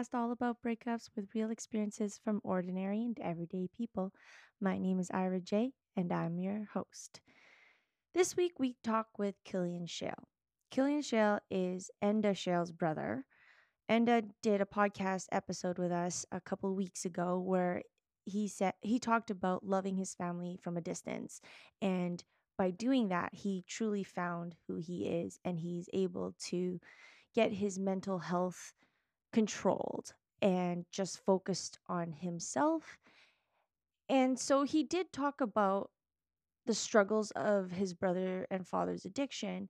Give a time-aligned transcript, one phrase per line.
[0.00, 4.12] podcast all about breakups with real experiences from ordinary and everyday people.
[4.60, 7.20] My name is Ira J, and I'm your host.
[8.14, 10.28] This week we talk with Cillian Sheil.
[10.72, 13.26] Cillian Sheil is Enda Sheil's brother.
[13.90, 17.82] Enda did a podcast episode with us a couple weeks ago where
[18.24, 21.40] he said he talked about loving his family from a distance
[21.82, 22.24] and
[22.56, 26.78] by doing that he truly found who he is and he's able to
[27.34, 28.72] get his mental health
[29.32, 32.98] controlled and just focused on himself.
[34.08, 35.90] And so he did talk about
[36.66, 39.68] the struggles of his brother and father's addiction.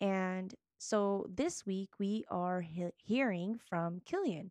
[0.00, 4.50] And so this week we are he- hearing from Cillian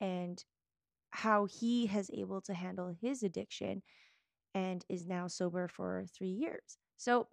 [0.00, 0.44] and
[1.10, 3.82] how he has able to handle his addiction
[4.54, 6.78] and is now sober for 3 years.
[6.96, 7.28] So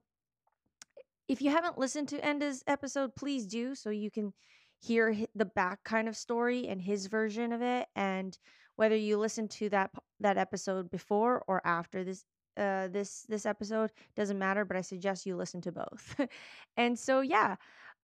[1.27, 4.33] if you haven't listened to Enda's episode, please do so you can
[4.81, 8.37] hear the back kind of story and his version of it and
[8.75, 12.25] whether you listen to that that episode before or after this
[12.57, 16.19] uh this this episode doesn't matter but i suggest you listen to both.
[16.77, 17.55] And so yeah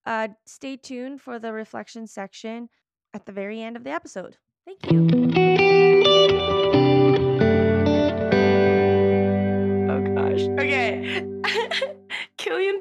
[0.05, 2.70] uh stay tuned for the reflection section
[3.14, 4.38] at the very end of the episode.
[4.66, 5.47] Thank you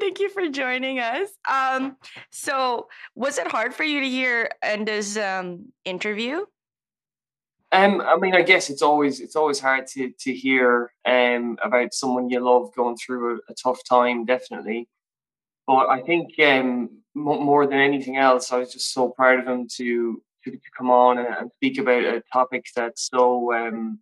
[0.00, 1.30] Thank you for joining us.
[1.48, 1.96] Um,
[2.30, 6.44] so, was it hard for you to hear Enda's um, interview?
[7.72, 11.94] Um, I mean, I guess it's always it's always hard to to hear um, about
[11.94, 14.88] someone you love going through a, a tough time, definitely.
[15.66, 19.68] But I think um, more than anything else, I was just so proud of him
[19.76, 23.98] to to, to come on and, and, speak about a topic that's so um,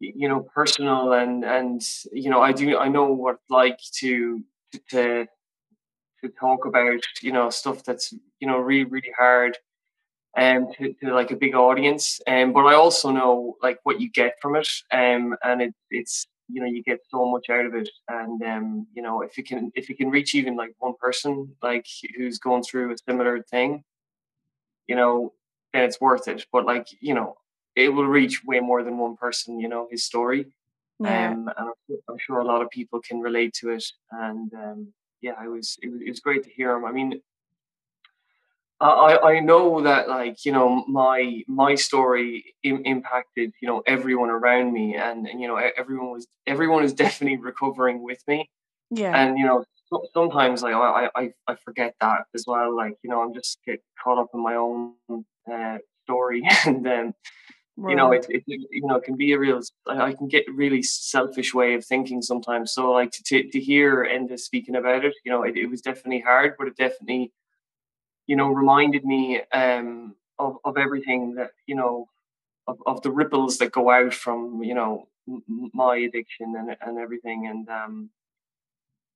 [0.00, 4.42] you know personal and and you know I do I know what it's like to
[4.90, 5.26] to
[6.22, 9.56] to talk about you know stuff that's you know really really hard
[10.38, 12.20] um to, to like a big audience.
[12.26, 16.26] Um but I also know like what you get from it um and it, it's
[16.48, 17.88] you know you get so much out of it.
[18.08, 21.56] And um you know if you can if you can reach even like one person
[21.62, 21.86] like
[22.16, 23.84] who's going through a similar thing
[24.86, 25.32] you know
[25.72, 26.44] then it's worth it.
[26.52, 27.36] But like you know
[27.76, 30.46] it will reach way more than one person you know his story
[31.00, 31.30] yeah.
[31.30, 31.68] Um, and
[32.08, 33.84] I'm, sure a lot of people can relate to it.
[34.10, 36.84] And um, yeah, it was, it was it was great to hear him.
[36.84, 37.20] I mean,
[38.80, 44.30] I I know that like you know my my story Im- impacted you know everyone
[44.30, 48.48] around me, and, and you know everyone was everyone is definitely recovering with me.
[48.90, 49.14] Yeah.
[49.14, 49.64] And you know
[50.14, 52.74] sometimes like I, I I forget that as well.
[52.74, 54.94] Like you know I'm just get caught up in my own
[55.50, 57.14] uh, story, and then
[57.88, 60.82] you know it, it, you know it can be a real i can get really
[60.82, 62.72] selfish way of thinking sometimes.
[62.72, 66.20] So like to, to hear enda speaking about it you know it, it was definitely
[66.20, 67.32] hard but it definitely
[68.26, 72.08] you know reminded me um of, of everything that you know
[72.66, 75.08] of, of the ripples that go out from you know
[75.72, 77.46] my addiction and, and everything.
[77.46, 78.10] And um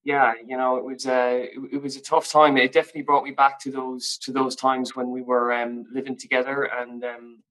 [0.04, 2.56] yeah you know it was a it, it was a tough time.
[2.56, 6.16] It definitely brought me back to those to those times when we were um living
[6.16, 7.42] together and um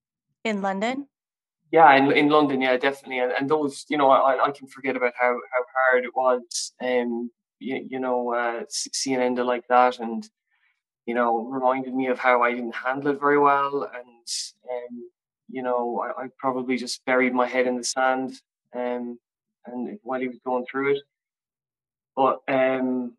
[0.44, 1.08] in London?
[1.72, 3.18] Yeah, in, in London, yeah, definitely.
[3.18, 6.72] And, and those, you know, I, I can forget about how, how hard it was,
[6.80, 10.28] um, you, you know, uh, seeing Enda like that and,
[11.06, 13.90] you know, reminded me of how I didn't handle it very well.
[13.92, 14.28] And,
[14.70, 15.10] um,
[15.48, 18.40] you know, I, I probably just buried my head in the sand
[18.74, 19.18] um,
[19.66, 21.02] and while he was going through it.
[22.14, 23.16] But um,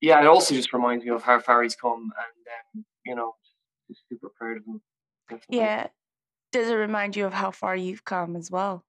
[0.00, 3.34] yeah, it also just reminds me of how far he's come and, um, you know,
[3.88, 4.80] just super proud of him.
[5.28, 5.58] Definitely.
[5.58, 5.86] Yeah,
[6.54, 8.84] does it remind you of how far you've come as well?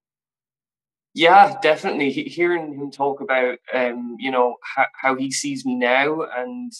[1.16, 2.12] Yeah, definitely.
[2.12, 6.72] hearing him talk about, um, you know, how, how he sees me now, and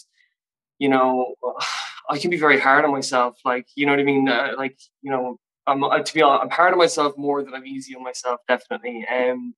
[0.78, 1.34] you know,
[2.08, 3.36] I can be very hard on myself.
[3.44, 4.28] Like, you know what I mean?
[4.28, 7.54] Uh, like, you know, I'm uh, to be honest, I'm hard on myself more than
[7.54, 8.40] I'm easy on myself.
[8.46, 9.04] Definitely.
[9.12, 9.54] Um,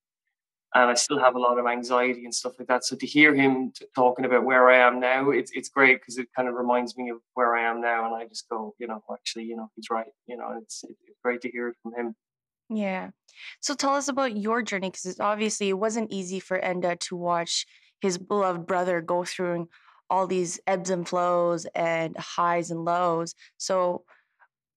[0.75, 2.85] and I still have a lot of anxiety and stuff like that.
[2.85, 6.19] So to hear him t- talking about where I am now, it's it's great because
[6.19, 8.87] it kind of reminds me of where I am now, and I just go, you
[8.87, 10.07] know, actually, you know, he's right.
[10.27, 12.15] You know, it's it's great to hear it from him.
[12.71, 13.11] Yeah.
[13.61, 17.67] So tell us about your journey because obviously it wasn't easy for Enda to watch
[18.01, 19.69] his beloved brother go through
[20.11, 23.35] all these ebbs and flows and highs and lows.
[23.57, 24.05] So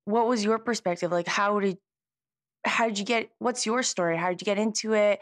[0.06, 1.12] what was your perspective?
[1.12, 1.78] Like how did
[2.66, 4.18] how did you get what's your story?
[4.18, 5.20] How did you get into it?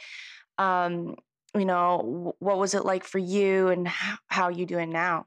[0.60, 1.16] Um,
[1.56, 5.26] you know, what was it like for you and how, how you doing now?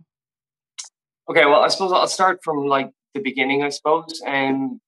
[1.28, 4.22] Okay, well, I suppose I'll start from like the beginning, I suppose.
[4.24, 4.80] And,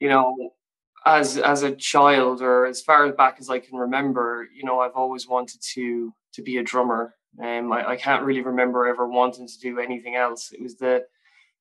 [0.00, 0.34] you know,
[1.06, 4.96] as as a child or as far back as I can remember, you know, I've
[4.96, 7.14] always wanted to to be a drummer.
[7.42, 10.50] Um, I, I can't really remember ever wanting to do anything else.
[10.52, 11.04] It was the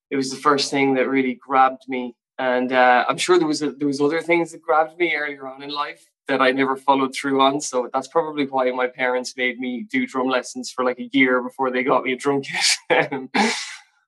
[0.09, 3.61] it was the first thing that really grabbed me and uh, I'm sure there was
[3.61, 6.75] a, there was other things that grabbed me earlier on in life that I never
[6.75, 7.59] followed through on.
[7.61, 11.41] So that's probably why my parents made me do drum lessons for like a year
[11.41, 12.65] before they got me a drum kit.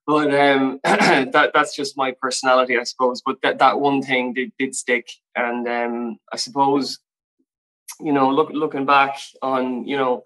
[0.08, 3.22] but um, that that's just my personality, I suppose.
[3.26, 7.00] But that that one thing did did stick, and um, I suppose
[8.00, 10.24] you know, look looking back on you know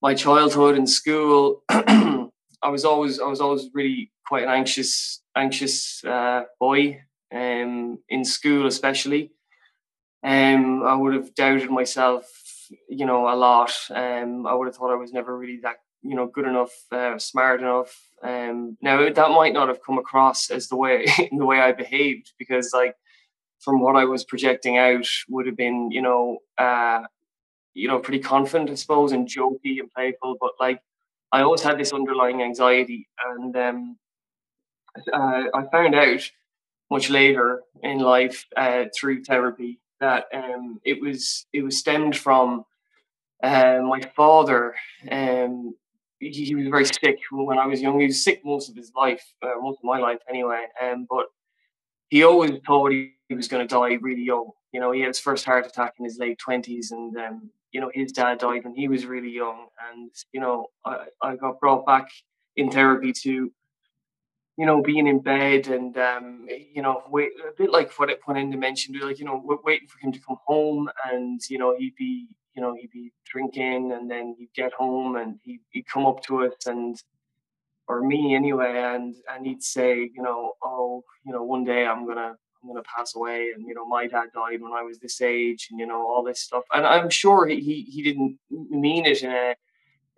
[0.00, 6.04] my childhood in school, I was always I was always really quite an anxious anxious
[6.04, 7.00] uh, boy
[7.32, 9.32] um, in school, especially.
[10.22, 12.30] Um, I would have doubted myself,
[12.88, 13.72] you know, a lot.
[13.90, 17.18] Um, I would have thought I was never really that, you know, good enough, uh,
[17.18, 17.96] smart enough.
[18.22, 21.72] Um, now that might not have come across as the way in the way I
[21.72, 22.94] behaved because, like,
[23.60, 27.02] from what I was projecting out, would have been, you know, uh,
[27.74, 30.36] you know, pretty confident, I suppose, and jokey and playful.
[30.40, 30.80] But like,
[31.32, 33.96] I always had this underlying anxiety, and um,
[35.12, 36.30] uh, I found out
[36.90, 42.64] much later in life uh, through therapy that um, it was it was stemmed from
[43.42, 44.74] uh, my father.
[45.10, 45.74] Um,
[46.18, 47.98] he, he, was very sick when I was young.
[47.98, 50.66] He was sick most of his life, uh, most of my life anyway.
[50.80, 51.26] Um, but
[52.10, 54.50] he always thought he, he was going to die really young.
[54.72, 57.80] You know, he had his first heart attack in his late twenties, and um, you
[57.80, 59.66] know his dad died when he was really young.
[59.88, 62.08] And you know, I, I got brought back
[62.56, 63.50] in therapy to
[64.56, 68.58] you know, being in bed and um, you know, wait a bit like what Enda
[68.58, 72.28] mentioned, like you know, waiting for him to come home, and you know, he'd be,
[72.54, 76.22] you know, he'd be drinking, and then he'd get home, and he'd, he'd come up
[76.24, 76.96] to us, and
[77.88, 82.06] or me anyway, and and he'd say, you know, oh, you know, one day I'm
[82.06, 85.20] gonna I'm gonna pass away, and you know, my dad died when I was this
[85.22, 89.06] age, and you know, all this stuff, and I'm sure he he, he didn't mean
[89.06, 89.54] it in a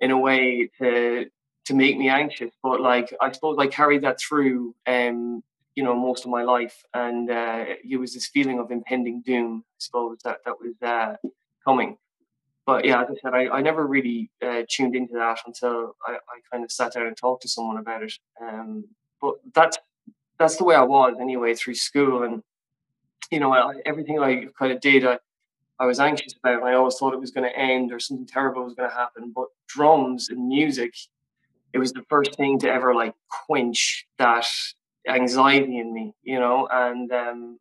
[0.01, 1.27] in a way to
[1.67, 2.53] to make me anxious.
[2.63, 5.43] But like I suppose I carried that through um,
[5.75, 6.85] you know, most of my life.
[6.95, 11.17] And uh, it was this feeling of impending doom, I suppose, that, that was uh,
[11.65, 11.97] coming.
[12.67, 16.13] But yeah, as I said, I, I never really uh, tuned into that until I,
[16.13, 18.15] I kind of sat down and talked to someone about it.
[18.41, 18.85] Um,
[19.21, 19.77] but that's
[20.39, 22.43] that's the way I was anyway through school, and
[23.31, 25.19] you know, I, everything I kind of did, I,
[25.79, 26.61] I was anxious about.
[26.61, 28.97] And I always thought it was going to end or something terrible was going to
[28.97, 29.33] happen.
[29.35, 30.95] But drums and music
[31.75, 33.15] it was the first thing to ever like
[33.47, 34.47] quench that
[35.09, 37.59] anxiety in me, you know, and um,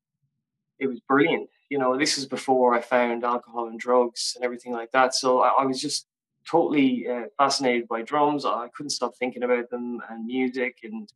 [0.80, 1.50] it was brilliant.
[1.70, 5.16] You know, this is before I found alcohol and drugs and everything like that.
[5.16, 6.06] So I, I was just
[6.50, 8.46] totally uh, fascinated by drums.
[8.46, 11.10] I couldn't stop thinking about them and music, and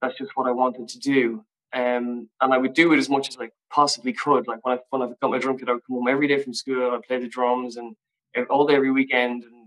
[0.00, 1.44] that's just what I wanted to do.
[1.72, 4.46] Um, and I would do it as much as I possibly could.
[4.46, 6.40] Like when I when I got my drum kit, I would come home every day
[6.40, 6.92] from school.
[6.92, 7.96] I'd play the drums and
[8.48, 9.42] all day every weekend.
[9.42, 9.59] And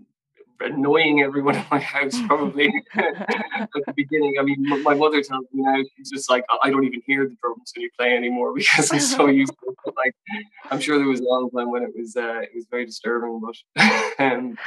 [0.60, 4.34] annoying everyone in my house probably at the beginning.
[4.38, 7.36] I mean, my mother tells me now she's just like, I don't even hear the
[7.40, 9.94] drums when you play anymore because I'm so used to it.
[9.96, 10.14] Like,
[10.70, 13.40] I'm sure there was a long time when it was uh, it was very disturbing,
[13.40, 14.24] but.
[14.24, 14.58] um,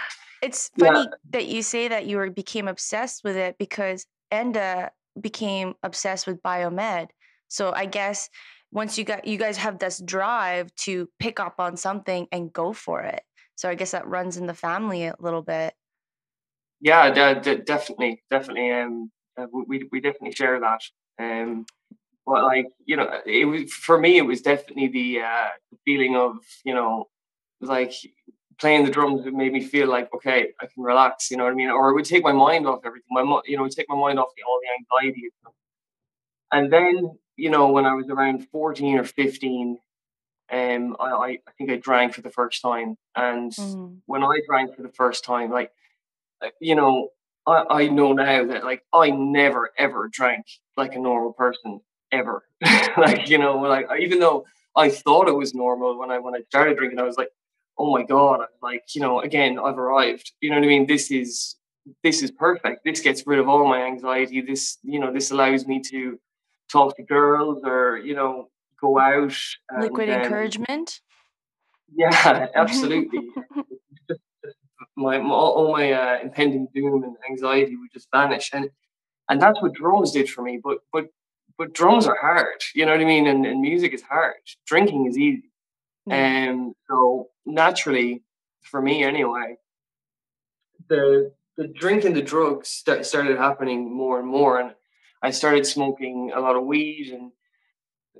[0.42, 1.06] it's funny yeah.
[1.32, 6.42] that you say that you were became obsessed with it because Enda became obsessed with
[6.44, 7.08] biomed.
[7.48, 8.30] So I guess
[8.72, 12.74] once you got you guys have this drive to pick up on something and go
[12.74, 13.22] for it.
[13.58, 15.76] So I guess that runs in the family a little bit.
[16.80, 18.72] Yeah, d- d- definitely, definitely.
[18.72, 20.82] Um, uh, we we definitely share that.
[21.20, 21.66] Um,
[22.26, 24.18] but like you know, it was for me.
[24.18, 25.50] It was definitely the uh,
[25.86, 27.08] feeling of you know,
[27.62, 27.94] like
[28.60, 29.26] playing the drums.
[29.28, 31.32] It made me feel like okay, I can relax.
[31.32, 31.70] You know what I mean?
[31.70, 33.08] Or it would take my mind off everything.
[33.12, 35.30] My you know, it would take my mind off the, all the anxiety.
[36.52, 39.80] And then you know, when I was around fourteen or fifteen,
[40.52, 42.96] um, I, I, think I drank for the first time.
[43.16, 43.98] And mm.
[44.06, 45.72] when I drank for the first time, like,
[46.42, 47.10] uh, you know,
[47.46, 52.44] I, I know now that like I never ever drank like a normal person ever.
[52.98, 56.42] like, you know, like even though I thought it was normal when I when I
[56.50, 57.30] started drinking, I was like,
[57.78, 60.32] oh my God, like, you know, again, I've arrived.
[60.42, 60.88] You know what I mean?
[60.88, 61.56] This is
[62.04, 62.84] this is perfect.
[62.84, 64.42] This gets rid of all my anxiety.
[64.42, 66.20] This, you know, this allows me to
[66.70, 69.34] talk to girls or, you know, go out.
[69.80, 71.02] Liquid encouragement.
[71.94, 73.20] Yeah, absolutely.
[74.10, 74.56] just, just
[74.96, 78.70] my, my, all my uh, impending doom and anxiety would just vanish, and
[79.30, 80.60] and that's what drums did for me.
[80.64, 81.06] But but
[81.58, 84.36] but drums are hard, you know what I mean, and, and music is hard.
[84.66, 85.50] Drinking is easy,
[86.10, 88.24] and um, so naturally,
[88.64, 89.58] for me anyway,
[90.90, 92.70] the the drink and the drugs
[93.02, 94.72] started happening more and more, and
[95.22, 97.32] I started smoking a lot of weed and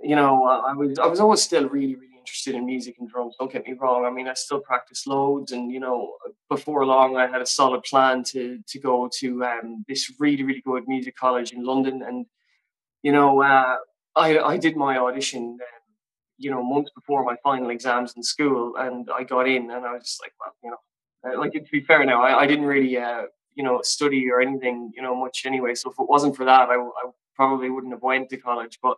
[0.04, 3.36] you know, I was I was always still really really interested in music and drums.
[3.40, 4.06] Don't get me wrong.
[4.06, 6.14] I mean, I still practice loads, and you know,
[6.50, 10.62] before long, I had a solid plan to to go to um, this really really
[10.62, 12.26] good music college in London, and
[13.04, 13.78] you know, uh,
[14.16, 15.84] I I did my audition, um,
[16.38, 19.94] you know, months before my final exams in school, and I got in, and I
[19.94, 20.78] was just like, well, you know,
[21.34, 23.24] uh, like to be fair now, I, I didn't really, uh,
[23.56, 25.76] you know, study or anything, you know, much anyway.
[25.76, 28.80] So if it wasn't for that, I, I probably wouldn't have went to college.
[28.82, 28.98] But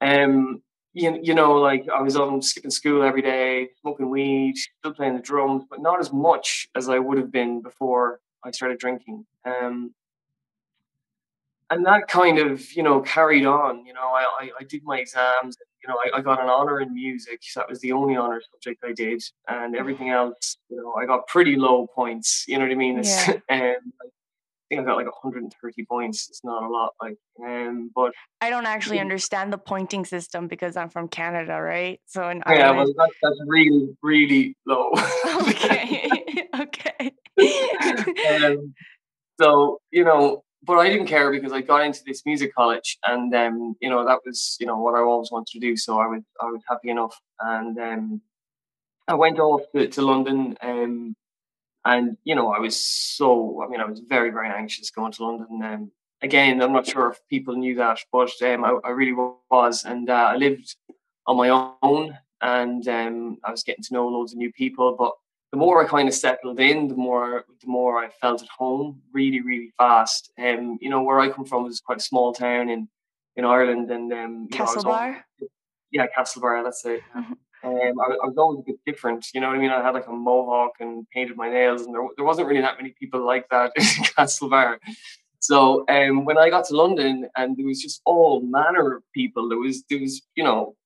[0.00, 0.62] um,
[0.92, 5.14] you, you know, like I was on skipping school every day, smoking weed, still playing
[5.14, 9.26] the drums, but not as much as I would have been before I started drinking.
[9.44, 9.94] Um,
[11.70, 13.84] and that kind of, you know, carried on.
[13.84, 15.56] You know, I, I, I did my exams.
[15.82, 17.40] You know, I, I, got an honor in music.
[17.42, 21.06] So that was the only honor subject I did, and everything else, you know, I
[21.06, 22.44] got pretty low points.
[22.48, 23.02] You know what I mean?
[23.02, 23.32] Yeah.
[23.50, 23.92] um,
[24.68, 26.28] think I got like 130 points.
[26.28, 30.76] It's not a lot, like, um, but I don't actually understand the pointing system because
[30.76, 32.00] I'm from Canada, right?
[32.06, 34.90] So in yeah, Ireland, well, that's, that's really, really low.
[35.48, 36.10] okay,
[36.60, 37.12] okay.
[38.44, 38.74] um,
[39.40, 43.34] so you know, but I didn't care because I got into this music college, and
[43.34, 45.76] um, you know that was you know what I always wanted to do.
[45.76, 48.20] So I was I was happy enough, and um,
[49.08, 50.56] I went off to, to London.
[50.60, 51.14] Um,
[51.86, 55.24] and you know, I was so I mean, I was very very anxious going to
[55.24, 55.62] London.
[55.62, 55.90] Um,
[56.20, 59.14] again, I'm not sure if people knew that, but um, I, I really
[59.50, 60.76] was, and uh, I lived
[61.26, 64.96] on my own, and um, I was getting to know loads of new people.
[64.98, 65.12] But
[65.52, 69.00] the more I kind of settled in, the more the more I felt at home,
[69.12, 70.32] really really fast.
[70.36, 72.88] And um, you know, where I come from was quite a small town in
[73.36, 75.22] in Ireland, and um, Castlebar.
[75.92, 76.64] yeah, Castlebar.
[76.64, 77.02] That's it.
[77.14, 77.32] Mm-hmm.
[77.66, 79.72] Um, I, I, was always a bit different, you know what I mean?
[79.72, 82.76] I had like a mohawk and painted my nails, and there, there wasn't really that
[82.76, 84.78] many people like that in Castlebar.
[85.40, 89.48] So um, when I got to London, and there was just all manner of people.
[89.48, 90.76] There was there was you know,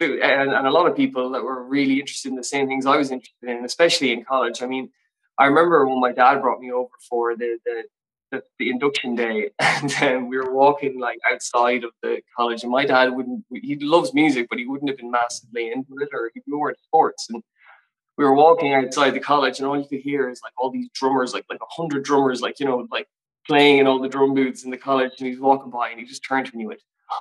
[0.00, 2.96] and, and a lot of people that were really interested in the same things I
[2.96, 4.62] was interested in, especially in college.
[4.62, 4.90] I mean,
[5.38, 7.84] I remember when my dad brought me over for the the
[8.30, 12.72] the, the induction day, and um, we were walking like outside of the college, and
[12.72, 13.44] my dad wouldn't.
[13.52, 16.70] He loves music, but he wouldn't have been massively into it, or he'd be more
[16.70, 17.26] into sports.
[17.30, 17.42] And
[18.16, 20.88] we were walking outside the college, and all you could hear is like all these
[20.94, 23.08] drummers, like like a hundred drummers, like you know, like
[23.46, 25.12] playing in all the drum booths in the college.
[25.18, 27.20] And he's walking by, and he just turned to me and went, oh,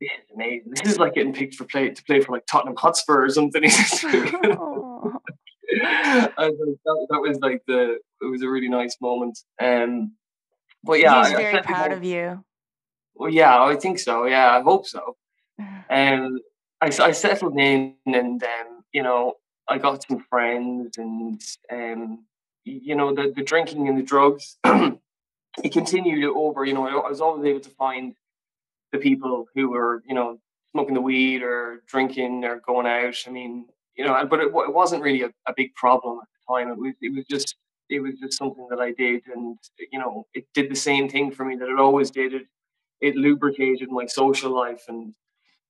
[0.00, 0.72] "This is amazing.
[0.74, 3.62] This is like getting picked for play to play for like Tottenham Hotspur or something."
[5.70, 9.38] that, that was like the it was a really nice moment.
[9.62, 10.12] Um,
[10.84, 12.44] but yeah, he's very proud of you.
[13.12, 14.24] Well, yeah, I think so.
[14.24, 15.16] Yeah, I hope so.
[15.90, 16.40] And um,
[16.80, 19.34] I, I settled in, and um, you know,
[19.68, 22.24] I got some friends, and um,
[22.64, 24.56] you know, the the drinking and the drugs.
[24.64, 26.64] it continued over.
[26.64, 28.14] You know, I, I was always able to find
[28.92, 30.38] the people who were, you know,
[30.72, 33.16] smoking the weed or drinking or going out.
[33.26, 36.54] I mean, you know, but it, it wasn't really a, a, big problem at the
[36.54, 36.70] time.
[36.70, 37.56] It was it was just
[37.90, 39.58] it was just something that I did, and
[39.92, 42.34] you know, it did the same thing for me that it always did.
[42.34, 42.44] It
[43.00, 45.14] it lubricated my social life, and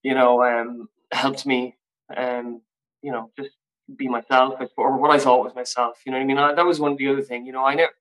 [0.02, 1.76] you know, um, helped me,
[2.16, 2.62] um,
[3.02, 3.50] you know, just
[3.96, 5.98] be myself or what I thought was myself.
[6.06, 6.38] You know what I mean?
[6.38, 7.46] I, that was one of the other thing.
[7.46, 7.92] You know, I never.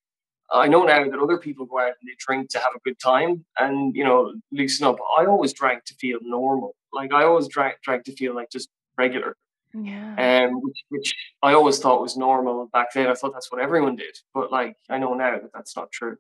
[0.52, 3.00] I know now that other people go out and they drink to have a good
[3.00, 4.98] time and you know loosen up.
[5.18, 6.76] I always drank to feel normal.
[6.94, 9.36] Like I always drank drank to feel like just regular.
[9.74, 10.48] Yeah.
[10.48, 13.08] Um, which, which I always thought was normal back then.
[13.08, 16.18] I thought that's what everyone did, but like I know now that that's not true.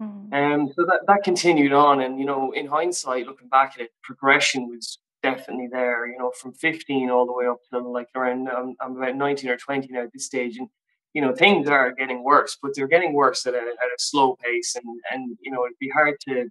[0.00, 0.32] Mm.
[0.32, 3.90] Um, so that that continued on, and you know, in hindsight, looking back at it,
[4.02, 6.06] progression was definitely there.
[6.06, 9.50] You know, from 15 all the way up to like around um, I'm about 19
[9.50, 10.68] or 20 now at this stage, and
[11.12, 14.36] you know, things are getting worse, but they're getting worse at a, at a slow
[14.42, 16.48] pace, and and you know, it'd be hard to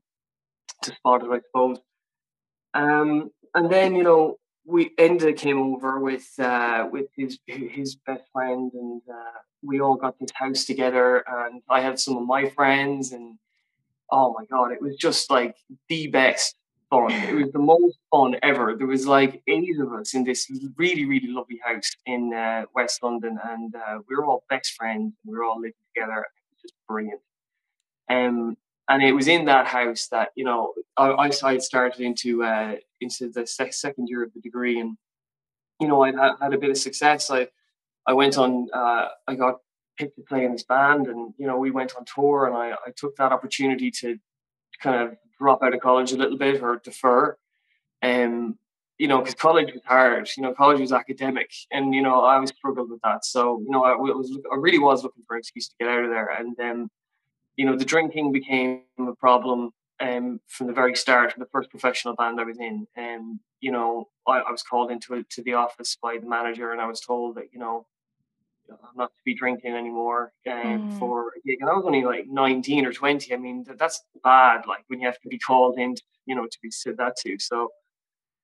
[0.83, 1.79] to spot it, I suppose.
[2.75, 4.37] Um, and then you know,
[4.69, 9.95] we Enda came over with uh, with his his best friend, and uh, we all
[9.95, 11.23] got this house together.
[11.27, 13.37] And I had some of my friends, and
[14.11, 15.55] oh my god, it was just like
[15.87, 16.55] the best
[16.89, 17.11] fun.
[17.11, 18.75] It was the most fun ever.
[18.77, 23.01] There was like eight of us in this really really lovely house in uh, West
[23.01, 25.13] London, and uh, we were all best friends.
[25.25, 26.19] We were all living together.
[26.19, 27.21] It was just brilliant.
[28.09, 28.55] Um,
[28.89, 33.29] and it was in that house that you know I, I started into uh, into
[33.29, 34.97] the second year of the degree, and
[35.79, 37.29] you know I had, had a bit of success.
[37.29, 37.47] I
[38.05, 39.57] I went on, uh, I got
[39.97, 42.71] picked to play in this band, and you know we went on tour, and I,
[42.71, 44.17] I took that opportunity to
[44.81, 47.37] kind of drop out of college a little bit or defer,
[48.01, 48.57] um,
[48.97, 50.27] you know because college was hard.
[50.35, 53.23] You know college was academic, and you know I always struggled with that.
[53.23, 56.03] So you know I was I really was looking for an excuse to get out
[56.03, 56.75] of there, and then.
[56.81, 56.89] Um,
[57.59, 61.69] you know, the drinking became a problem um, from the very start of the first
[61.69, 62.87] professional band I was in.
[62.95, 66.25] And, um, you know, I, I was called into it to the office by the
[66.25, 67.85] manager and I was told that, you know,
[68.71, 70.99] I'm not to be drinking anymore uh, mm.
[70.99, 71.57] for a gig.
[71.59, 73.33] And I was only like 19 or 20.
[73.33, 76.35] I mean, that, that's bad, like when you have to be called in, to, you
[76.35, 77.37] know, to be said that to.
[77.39, 77.69] So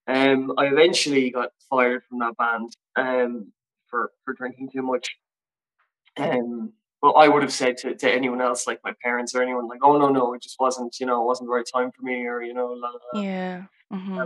[0.07, 3.53] Um, I eventually got fired from that band um,
[3.87, 5.15] for for drinking too much.
[6.17, 6.73] Um,
[7.05, 9.83] but I would have said to, to anyone else, like my parents or anyone, like,
[9.83, 12.25] "Oh no, no, it just wasn't, you know, it wasn't the right time for me,"
[12.25, 13.63] or you know, la, la, la, Yeah.
[13.91, 14.19] hmm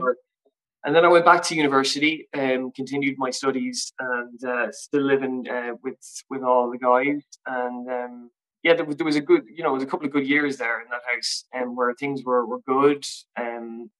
[0.85, 5.45] and then I went back to university and continued my studies and uh, still living
[5.55, 7.21] uh, with with all the guys.
[7.45, 8.31] And um,
[8.63, 10.25] yeah, there was, there was a good, you know, there was a couple of good
[10.35, 13.03] years there in that house, and um, where things were were good.
[13.37, 13.91] Um,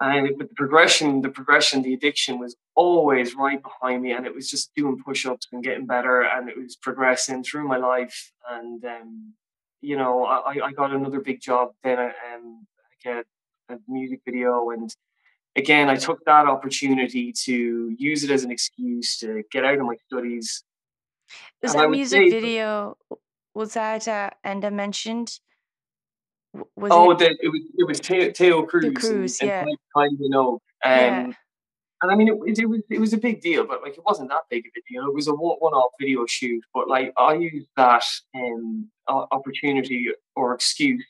[0.00, 4.34] and with the progression, the progression, the addiction was always right behind me, and it
[4.34, 8.32] was just doing push-ups and getting better, and it was progressing through my life.
[8.50, 9.34] And um,
[9.80, 12.66] you know, I, I got another big job then, um,
[13.04, 13.24] like
[13.70, 14.94] a, a music video and
[15.56, 19.86] again, I took that opportunity to use it as an excuse to get out of
[19.86, 20.62] my studies.
[21.62, 22.96] Is And that music say, video,
[23.54, 25.38] was that uh, Enda mentioned?
[26.52, 29.74] Was oh, it that it was it was Taio, Taio the Cruz and and Yeah.
[29.96, 30.60] kind of know.
[30.84, 31.24] Yeah.
[31.26, 31.36] Um,
[32.02, 34.04] and I mean, it, was- it was it was a big deal, but like it
[34.04, 35.06] wasn't that big of a deal.
[35.06, 38.04] It was a one off video shoot, but like I used that
[38.34, 41.04] um opportunity or excuse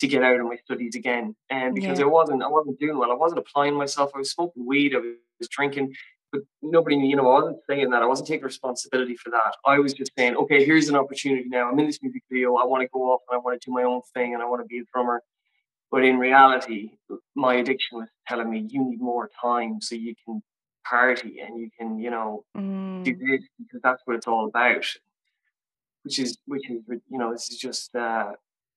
[0.00, 3.10] to get out of my studies again, and because I wasn't I wasn't doing well,
[3.10, 4.10] I wasn't applying myself.
[4.14, 5.94] I was smoking weed, I was drinking,
[6.34, 8.02] but nobody, you know, I wasn't saying that.
[8.02, 9.54] I wasn't taking responsibility for that.
[9.64, 11.70] I was just saying, okay, here's an opportunity now.
[11.70, 12.56] I'm in this music video.
[12.56, 14.46] I want to go off and I want to do my own thing and I
[14.46, 15.22] want to be a drummer.
[15.92, 16.98] But in reality,
[17.36, 20.42] my addiction was telling me you need more time so you can
[20.84, 22.44] party and you can, you know,
[23.04, 24.86] do Mm, this because that's what it's all about.
[26.02, 28.32] Which is, which is, you know, this is just, uh,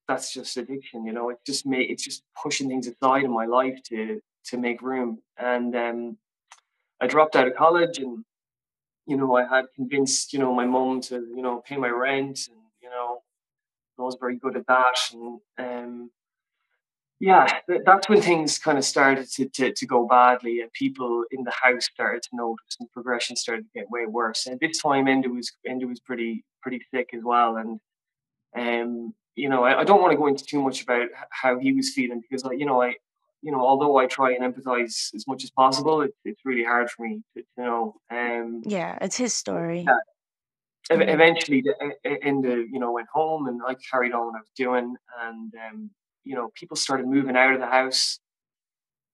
[0.07, 1.05] that's just addiction.
[1.05, 1.81] You know, it's just me.
[1.83, 5.19] It's just pushing things aside in my life to to make room.
[5.37, 6.17] And um,
[6.99, 8.23] I dropped out of college, and
[9.05, 12.47] you know, I had convinced, you know, my mum to, you know, pay my rent,
[12.49, 13.21] and you know,
[13.99, 14.97] I was very good at that.
[15.13, 16.11] And um,
[17.19, 21.23] yeah, th- that's when things kind of started to, to, to go badly, and people
[21.31, 24.45] in the house started to notice, and progression started to get way worse.
[24.45, 27.79] And this time, Enda was Enda was pretty pretty sick as well, and
[28.57, 31.71] um, you know, I, I don't want to go into too much about how he
[31.71, 32.95] was feeling because, like, you know, I,
[33.41, 36.89] you know, although I try and empathize as much as possible, it, it's really hard
[36.89, 37.95] for me to, to know.
[38.11, 39.81] Um, yeah, it's his story.
[39.87, 39.97] yeah,
[40.89, 41.13] ev- Yeah.
[41.13, 44.39] eventually, the, e- e- Enda, you know, went home, and I carried on what I
[44.39, 45.89] was doing, and um,
[46.23, 48.19] you know, people started moving out of the house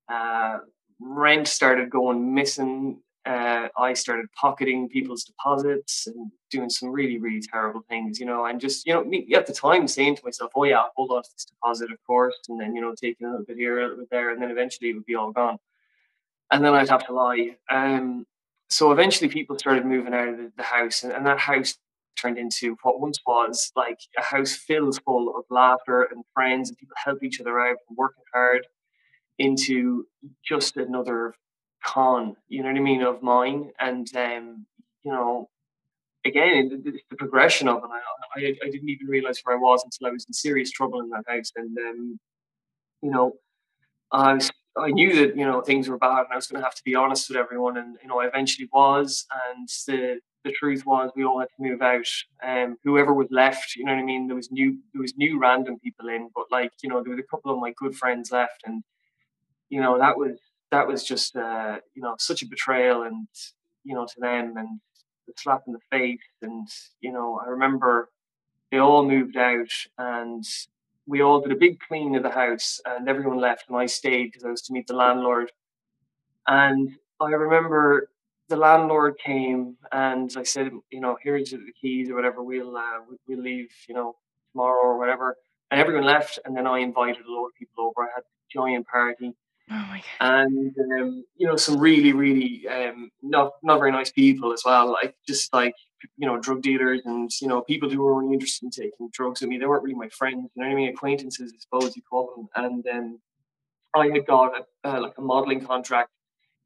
[0.09, 0.57] uh,
[0.99, 3.01] rent started going missing.
[3.25, 8.45] Uh, I started pocketing people's deposits and doing some really, really terrible things, you know,
[8.45, 11.23] and just, you know, me at the time saying to myself, oh, yeah, hold on
[11.23, 13.81] to this deposit, of course, and then, you know, taking a little bit here, a
[13.83, 15.57] little bit there, and then eventually it would be all gone.
[16.51, 17.55] And then I'd have to lie.
[17.71, 18.25] Um,
[18.69, 21.77] so eventually people started moving out of the, the house, and, and that house
[22.17, 26.77] turned into what once was like a house filled full of laughter and friends, and
[26.77, 28.67] people help each other out and working hard
[29.39, 30.05] into
[30.43, 31.33] just another
[31.83, 33.71] con, you know what I mean, of mine.
[33.79, 34.65] And um,
[35.03, 35.49] you know,
[36.25, 37.89] again, it's the progression of it.
[38.35, 41.01] I, I, I didn't even realize where I was until I was in serious trouble
[41.01, 41.51] in that house.
[41.55, 42.19] And um,
[43.01, 43.33] you know,
[44.11, 46.65] I was, I knew that you know things were bad, and I was going to
[46.65, 47.77] have to be honest with everyone.
[47.77, 49.25] And you know, I eventually was.
[49.47, 52.07] And the the truth was, we all had to move out.
[52.45, 54.27] Um, whoever was left, you know what I mean.
[54.27, 57.19] There was new, there was new random people in, but like you know, there was
[57.19, 58.83] a couple of my good friends left, and
[59.69, 60.37] you know that was
[60.73, 63.27] that was just uh, you know such a betrayal and
[63.83, 64.79] you know to them and
[65.27, 66.19] the slap in the face.
[66.41, 66.67] And
[66.99, 68.09] you know I remember
[68.71, 70.43] they all moved out and
[71.05, 74.27] we all did a big clean of the house and everyone left and I stayed
[74.31, 75.51] because I was to meet the landlord.
[76.47, 76.89] And
[77.21, 78.09] I remember
[78.49, 82.99] the landlord came and I said you know here's the keys or whatever we'll uh,
[83.09, 84.15] we- we'll leave you know
[84.51, 85.38] tomorrow or whatever.
[85.71, 87.99] And everyone left and then I invited a lot of people over.
[88.07, 89.33] I had a giant party
[89.75, 94.62] Oh and um, you know some really really um, not not very nice people as
[94.63, 95.73] well like just like
[96.17, 99.41] you know drug dealers and you know people who were only interested in taking drugs.
[99.41, 100.89] With me they weren't really my friends you know what I mean?
[100.89, 102.47] Acquaintances I suppose you call them.
[102.55, 103.19] And um,
[103.95, 106.12] I had got a, uh, like a modeling contract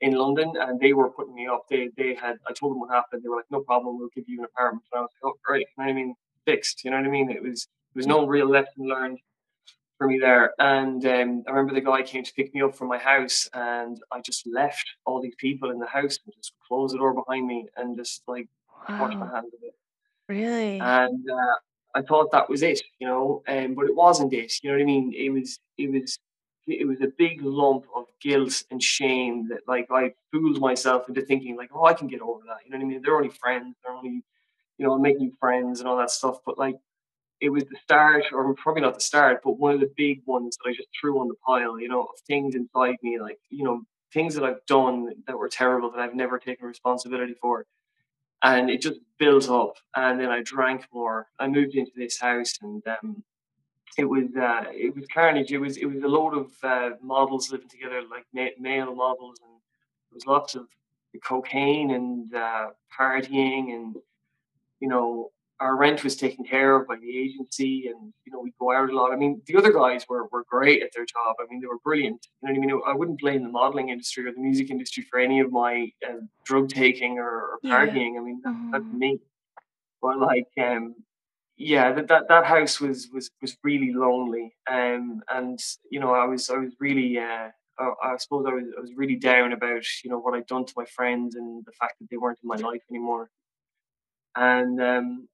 [0.02, 1.64] in London and they were putting me up.
[1.70, 3.24] They they had I told them what happened.
[3.24, 4.84] They were like no problem we'll give you an apartment.
[4.92, 5.68] And I was like oh great.
[5.78, 6.16] You know what I mean?
[6.46, 7.32] Fixed you know what I mean?
[7.32, 9.20] It was there was no real lesson learned
[9.98, 10.54] for me there.
[10.60, 14.00] And um, I remember the guy came to pick me up from my house, and
[14.12, 17.48] I just left all these people in the house and just closed the door behind
[17.48, 18.48] me and just like
[18.90, 19.76] washed my hands of it.
[20.30, 20.80] Really?
[20.80, 21.56] And uh,
[21.96, 24.54] I thought that was it, you know, um, but it wasn't it.
[24.62, 25.14] You know what I mean?
[25.16, 26.20] It was, it was,
[26.68, 31.22] it was a big lump of guilt and shame that like I fooled myself into
[31.22, 32.58] thinking like, oh, I can get over that.
[32.66, 33.02] You know what I mean?
[33.02, 33.76] They're only friends.
[33.84, 34.22] They're only,
[34.78, 36.40] you know, making friends and all that stuff.
[36.46, 36.76] But like
[37.42, 40.58] it was the start, or probably not the start, but one of the big ones
[40.58, 43.64] that I just threw on the pile, you know, of things inside me, like, you
[43.64, 43.82] know,
[44.14, 47.66] things that I've done that were terrible that I've never taken responsibility for.
[48.44, 49.74] And it just built up.
[49.96, 51.28] And then I drank more.
[51.40, 53.24] I moved into this house and um,
[53.98, 55.52] it was uh, it was carnage.
[55.52, 59.40] It was it was a load of uh, models living together, like ma- male models,
[59.42, 60.68] and there was lots of
[61.24, 63.96] cocaine and uh, partying, and
[64.80, 68.54] you know our rent was taken care of by the agency, and you know we
[68.60, 69.12] go out a lot.
[69.12, 71.36] I mean, the other guys were were great at their job.
[71.40, 72.28] I mean, they were brilliant.
[72.42, 72.82] You know what I mean?
[72.88, 76.22] I wouldn't blame the modeling industry or the music industry for any of my uh,
[76.46, 78.14] drug taking or, or partying.
[78.14, 78.20] Yeah.
[78.20, 78.72] I mean, that, mm-hmm.
[78.72, 79.20] that's me.
[80.02, 80.96] But like, um,
[81.58, 86.26] yeah, that, that that house was was was really lonely, um, and you know, I
[86.26, 87.18] was I was really.
[87.18, 90.48] Uh, I, I suppose I was, I was really down about you know what I'd
[90.48, 93.30] done to my friends and the fact that they weren't in my life anymore.
[94.36, 95.28] And um,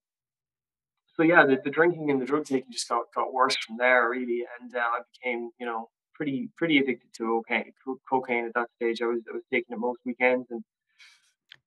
[1.15, 4.09] so yeah, the, the drinking and the drug taking just got, got worse from there
[4.09, 7.71] really, and uh, I became you know pretty pretty addicted to cocaine.
[8.09, 10.47] Cocaine at that stage, I was I was taking it most weekends.
[10.49, 10.63] And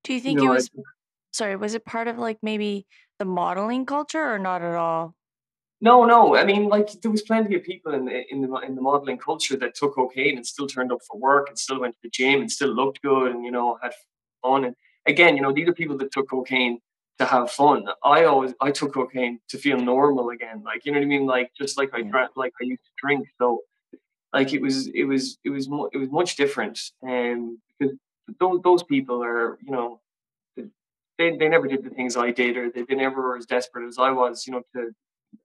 [0.05, 0.71] do you think you know, it was?
[0.77, 0.83] I,
[1.33, 2.87] sorry, was it part of like maybe
[3.19, 5.15] the modeling culture or not at all?
[5.81, 6.37] No, no.
[6.37, 9.19] I mean, like there was plenty of people in the in the in the modeling
[9.19, 12.11] culture that took cocaine and still turned up for work and still went to the
[12.11, 13.93] gym and still looked good and you know had
[14.43, 14.65] fun.
[14.65, 14.75] And
[15.07, 16.81] again, you know, these are people that took cocaine
[17.18, 17.87] to have fun.
[18.05, 20.62] I always I took cocaine to feel normal again.
[20.64, 21.26] Like you know what I mean?
[21.26, 23.29] Like just like I drank, like I used to drink.
[23.38, 23.61] So
[24.33, 26.79] like it was it was it was it was much different.
[27.02, 27.96] And because
[28.40, 30.00] those those people are you know
[31.18, 33.88] they, they never did the things I did or they, they never were as desperate
[33.88, 34.46] as I was.
[34.46, 34.90] You know to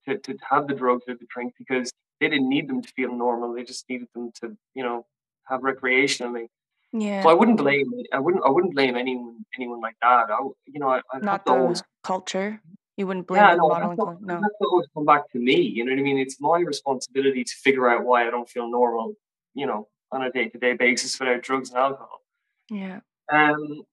[0.08, 3.16] to to have the drugs or the drink because they didn't need them to feel
[3.16, 3.54] normal.
[3.54, 5.06] They just needed them to you know
[5.46, 6.48] have recreationally.
[6.94, 7.24] Yeah.
[7.24, 10.30] So I wouldn't blame I wouldn't I wouldn't blame anyone anyone like that.
[10.30, 12.62] I you know I, I not the always, culture.
[12.98, 14.18] You wouldn't blame yeah, the no, modeling culture.
[14.22, 15.62] No, that's always come back to me.
[15.62, 16.20] You know what I mean?
[16.20, 19.14] It's my responsibility to figure out why I don't feel normal.
[19.54, 22.22] You know, on a day to day basis without drugs and alcohol.
[22.70, 23.00] Yeah.
[23.32, 23.84] Um.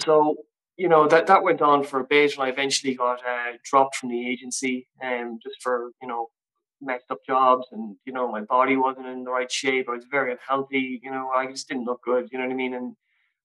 [0.00, 0.36] So
[0.76, 3.96] you know that that went on for a bit, and I eventually got uh, dropped
[3.96, 6.28] from the agency, um, just for you know
[6.82, 9.88] messed up jobs and you know my body wasn't in the right shape.
[9.88, 12.56] I was very unhealthy you know i just didn't look good you know what i
[12.56, 12.74] mean?
[12.74, 12.96] And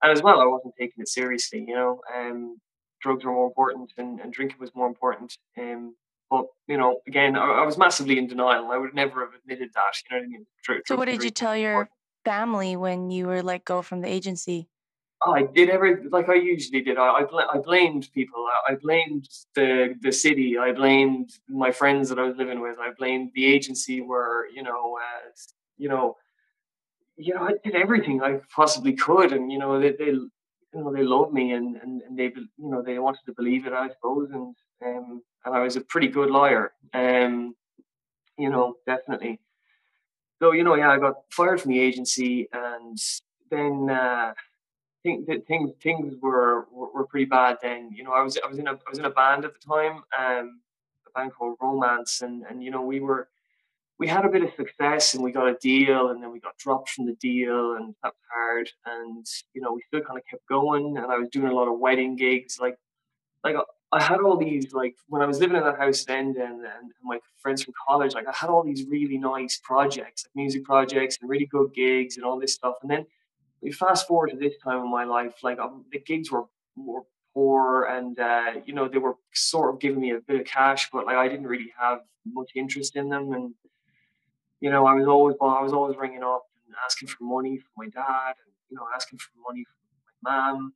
[0.02, 2.02] and as well i wasn't taking it seriously you know?
[2.16, 2.58] Um
[3.02, 5.96] drugs were more important and, and drinking was more important um
[6.30, 8.72] but you know again I, I was massively in denial.
[8.72, 10.46] I would never have admitted that you know what i mean?
[10.64, 11.90] Dr- so what did you tell your
[12.26, 14.68] family when you were let go from the agency
[15.26, 16.98] I did every like I usually did.
[16.98, 18.46] I I, bl- I blamed people.
[18.68, 20.58] I, I, blamed the the city.
[20.58, 22.78] I blamed my friends that I was living with.
[22.80, 25.30] I blamed the agency where you know, uh,
[25.78, 26.18] you know,
[27.18, 30.30] you know, I did everything I possibly could, and you know, they, they you
[30.74, 33.74] know they loved me and, and and they you know they wanted to believe it,
[33.74, 37.56] I suppose, and um and I was a pretty good liar, um,
[38.38, 39.40] you know, definitely.
[40.40, 43.00] So you know, yeah, I got fired from the agency, and
[43.50, 43.90] then.
[43.90, 44.34] Uh,
[45.04, 47.92] think that things things were, were, pretty bad then.
[47.92, 49.60] You know, I was I was in a I was in a band at the
[49.60, 50.62] time, um,
[51.08, 53.30] a band called Romance, and and you know we were
[54.00, 56.58] we had a bit of success and we got a deal, and then we got
[56.58, 58.70] dropped from the deal, and that was hard.
[58.86, 61.68] And you know we still kind of kept going, and I was doing a lot
[61.68, 62.78] of wedding gigs, like
[63.44, 63.56] like.
[63.90, 66.92] I had all these like when I was living in that house then, and, and
[67.02, 71.18] my friends from college, like I had all these really nice projects, like music projects
[71.22, 72.76] and really good gigs and all this stuff.
[72.82, 73.06] And then
[73.68, 76.46] we fast forward to this time in my life, like um, the gigs were
[76.78, 77.04] more
[77.34, 80.90] poor, and uh, you know they were sort of giving me a bit of cash,
[80.94, 83.54] but like I didn't really have much interest in them, and
[84.62, 87.58] you know I was always well, I was always ringing up and asking for money
[87.58, 89.78] from my dad, and you know asking for money from
[90.24, 90.74] my mom.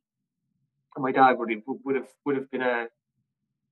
[0.94, 2.88] And my dad would have would have would have been a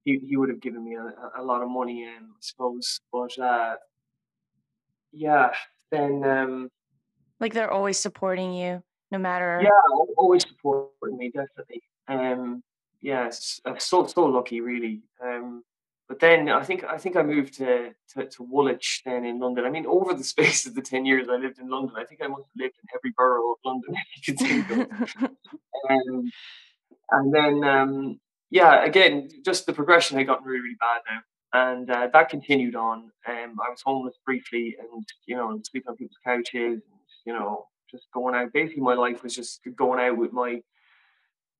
[0.05, 3.39] he, he would have given me a, a lot of money, um, I suppose, but
[3.39, 3.75] uh,
[5.13, 5.53] yeah,
[5.91, 6.71] then um,
[7.39, 9.61] like they're always supporting you no matter.
[9.63, 9.71] Yeah,
[10.17, 11.83] always supporting me, definitely.
[12.09, 12.63] Um,
[13.01, 15.03] yeah, so so lucky, really.
[15.23, 15.65] Um,
[16.11, 19.65] but then I think I think I moved to, to, to Woolwich then in London.
[19.65, 22.21] I mean, over the space of the ten years I lived in London, I think
[22.23, 23.95] I must have lived in every borough of London
[24.27, 25.15] you can think of.
[25.91, 26.31] um,
[27.13, 28.21] and then um,
[28.51, 32.75] yeah, again, just the progression had gotten really really bad now, and uh, that continued
[32.75, 33.13] on.
[33.29, 37.33] Um, I was homeless briefly, and you know, and sleeping on people's couches, and, you
[37.33, 38.53] know, just going out.
[38.53, 40.61] Basically, my life was just going out with my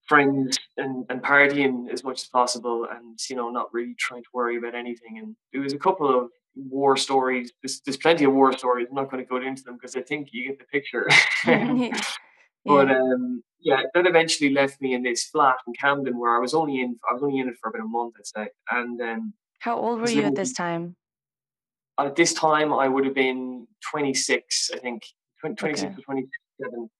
[0.07, 4.29] friends and, and partying as much as possible and, you know, not really trying to
[4.33, 5.19] worry about anything.
[5.19, 7.53] And there was a couple of war stories.
[7.63, 8.89] There's, there's plenty of war stories.
[8.89, 11.09] I'm not going to go into them because I think you get the picture.
[11.47, 12.01] yeah.
[12.65, 16.53] But um, yeah, that eventually left me in this flat in Camden where I was
[16.53, 16.99] only in.
[17.09, 18.49] I was only in it for about a month, I'd say.
[18.71, 20.97] And um, how old were you at this time?
[21.99, 25.03] At this time, I would have been 26, I think.
[25.43, 25.95] 26 okay.
[25.95, 26.91] to 27.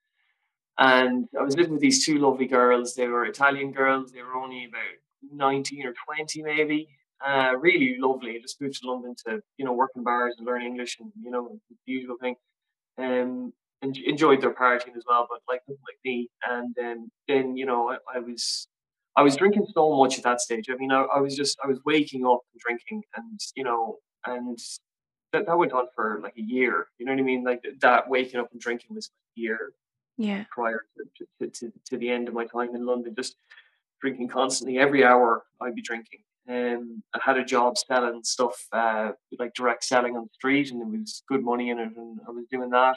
[0.79, 2.95] And I was living with these two lovely girls.
[2.95, 4.13] They were Italian girls.
[4.13, 4.83] They were only about
[5.33, 6.89] 19 or 20 maybe.
[7.25, 8.37] Uh, really lovely.
[8.37, 11.13] I just moved to London to, you know, work in bars and learn English and,
[11.23, 12.35] you know, the usual thing.
[12.97, 16.29] Um, and enjoyed their partying as well, but like like me.
[16.49, 18.69] And um, then, you know, I, I, was
[19.17, 20.69] I was drinking so much at that stage.
[20.71, 23.99] I mean, I, I was just I was waking up and drinking, and you know,
[24.27, 24.59] and
[25.33, 26.89] that, that went on for like a year.
[26.99, 27.45] You know what I mean?
[27.45, 29.73] Like that waking up and drinking was a year.
[30.19, 30.45] Yeah.
[30.51, 30.85] Prior
[31.17, 33.37] to, to, to, to the end of my time in London, just
[34.03, 34.79] drinking constantly.
[34.79, 36.21] Every hour I'd be drinking.
[36.49, 40.81] Um, I had a job selling stuff, uh, like direct selling on the street, and
[40.81, 42.97] there was good money in it, and I was doing that.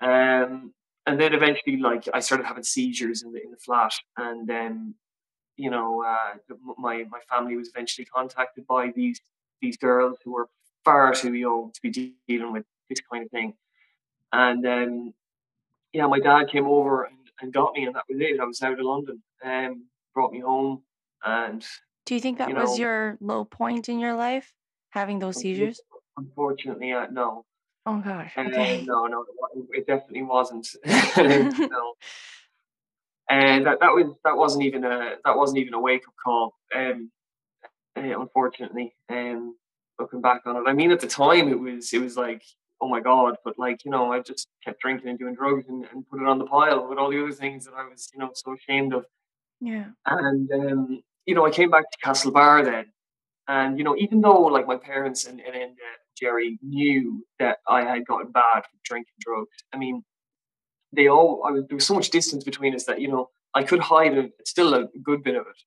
[0.00, 0.74] Um,
[1.06, 4.94] and then eventually, like I started having seizures in the in the flat, and then,
[5.56, 9.20] you know, uh, my my family was eventually contacted by these
[9.60, 10.48] these girls who were
[10.84, 13.54] far too young to be dealing with this kind of thing,
[14.32, 15.14] and um,
[15.92, 18.40] yeah, my dad came over and, and got me, and that was it.
[18.40, 20.82] I was out of London, and um, brought me home,
[21.24, 21.64] and
[22.06, 24.52] do you think that you know, was your low point in your life,
[24.90, 25.80] having those seizures?
[26.16, 27.44] Unfortunately, uh, no.
[27.86, 28.32] Oh gosh.
[28.36, 28.84] Okay.
[28.86, 29.24] no, no,
[29.72, 30.68] it definitely wasn't.
[30.86, 31.94] no.
[33.28, 36.54] And that, that was that wasn't even a that wasn't even a wake up call.
[36.74, 37.10] Um,
[37.96, 39.56] uh, unfortunately, um,
[40.02, 42.42] looking back on it, I mean, at the time it was it was like,
[42.80, 45.86] oh my god, but like you know, I just kept drinking and doing drugs and,
[45.92, 48.20] and put it on the pile with all the other things that I was you
[48.20, 49.04] know so ashamed of.
[49.60, 49.86] Yeah.
[50.06, 52.86] And um, you know, I came back to Castlebar then,
[53.48, 57.58] and you know, even though like my parents and and, and uh, Jerry knew that
[57.68, 59.56] I had gotten bad from drinking drugs.
[59.72, 60.02] I mean,
[60.92, 63.62] they all I was, there was so much distance between us that you know I
[63.62, 65.60] could hide a, still a good bit of it.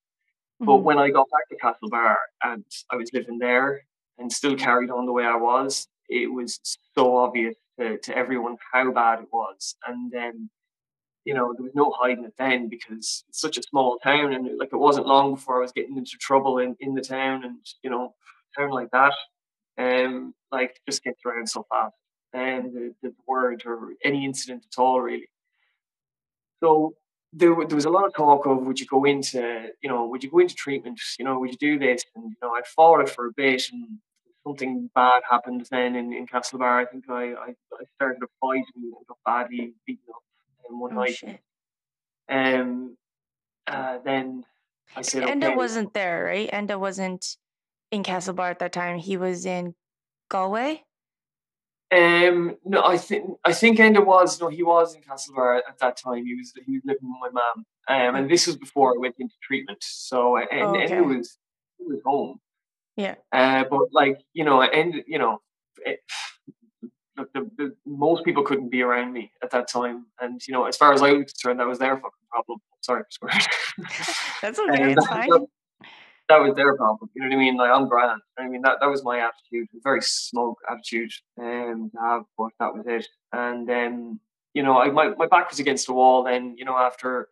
[0.61, 0.65] Mm-hmm.
[0.65, 3.81] But when I got back to Castlebar and I was living there
[4.17, 6.59] and still carried on the way I was, it was
[6.93, 9.75] so obvious to, to everyone how bad it was.
[9.87, 10.49] And then,
[11.25, 14.57] you know, there was no hiding it then because it's such a small town and
[14.57, 17.57] like it wasn't long before I was getting into trouble in, in the town and,
[17.83, 18.13] you know,
[18.57, 19.13] town like that
[19.77, 21.95] um, like just gets around so fast,
[22.33, 25.29] and the, the word or any incident at all really.
[26.61, 26.95] So
[27.33, 30.23] there, there was a lot of talk of would you go into, you know, would
[30.23, 32.03] you go into treatment, you know, would you do this?
[32.15, 33.99] And you know, I fought it for a bit, and
[34.45, 36.81] something bad happened then in, in Castlebar.
[36.81, 40.23] I think I, I, I started a fight and got badly beaten up
[40.69, 41.15] in one oh, night.
[41.15, 41.39] Shit.
[42.29, 42.97] Um,
[43.67, 44.45] uh, then
[44.95, 45.55] I said, Enda okay.
[45.55, 46.49] wasn't there, right?
[46.51, 47.37] Enda wasn't
[47.91, 48.97] in Castlebar at that time.
[48.97, 49.75] He was in
[50.29, 50.83] Galway.
[51.95, 55.97] Um, no, I think I think Enda was no, he was in Castlebar at that
[55.97, 56.25] time.
[56.25, 59.15] He was he was living with my mum, um, and this was before I went
[59.19, 59.79] into treatment.
[59.81, 60.87] So and, oh, okay.
[60.87, 61.37] Enda was
[61.77, 62.39] he was home.
[62.97, 63.15] Yeah.
[63.31, 65.41] Uh, but like you know, and you know,
[65.85, 65.99] it,
[67.15, 70.65] the, the, the, most people couldn't be around me at that time, and you know,
[70.65, 72.59] as far as I was concerned, that was their fucking problem.
[72.81, 73.45] Sorry for swearing.
[74.41, 74.93] That's okay.
[74.93, 75.47] it's fine that
[76.33, 77.09] was their problem.
[77.15, 77.57] You know what I mean?
[77.57, 78.21] Like I'm grand.
[78.37, 82.73] I mean that that was my attitude, very smug attitude, um, to have, but that
[82.73, 83.07] was it.
[83.31, 84.19] And then um,
[84.53, 86.23] you know, I, my my back was against the wall.
[86.23, 87.29] Then you know after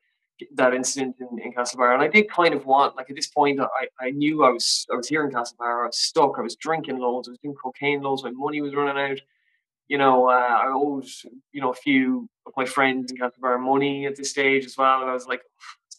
[0.55, 3.59] that incident in, in Castlebar, and I did kind of want like at this point
[3.59, 5.83] I, I knew I was I was here in Castlebar.
[5.83, 6.33] I was stuck.
[6.37, 7.27] I was drinking loads.
[7.27, 8.23] I was doing cocaine loads.
[8.23, 9.19] My money was running out.
[9.87, 11.05] You know, uh, I owed
[11.51, 15.01] you know a few of my friends in Castlebar money at this stage as well.
[15.01, 15.41] And I was like,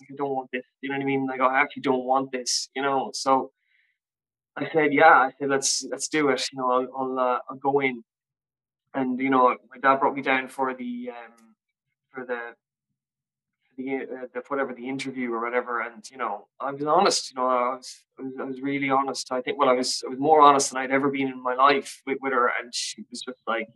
[0.02, 0.64] I don't want this.
[0.80, 1.26] You know what I mean?
[1.26, 2.68] Like, I actually don't want this.
[2.74, 3.10] You know.
[3.14, 3.52] So
[4.56, 5.14] I said, yeah.
[5.14, 6.42] I said, let's let's do it.
[6.52, 8.02] You know, I'll I'll, uh, I'll go in.
[8.94, 11.54] And you know, my dad brought me down for the um,
[12.12, 12.54] for the
[13.76, 17.30] the, uh, the whatever the interview or whatever, and you know, I was honest.
[17.30, 19.32] You know, I was, I was, I was really honest.
[19.32, 21.54] I think well, I was I was more honest than I'd ever been in my
[21.54, 23.68] life with, with her, and she was just like,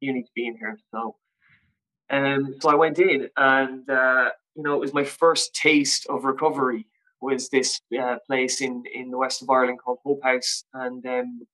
[0.00, 1.16] "You need to be in here." So,
[2.10, 6.24] um, so I went in, and uh, you know, it was my first taste of
[6.24, 6.86] recovery
[7.20, 11.46] was this uh, place in, in the west of Ireland called Hope House, and um,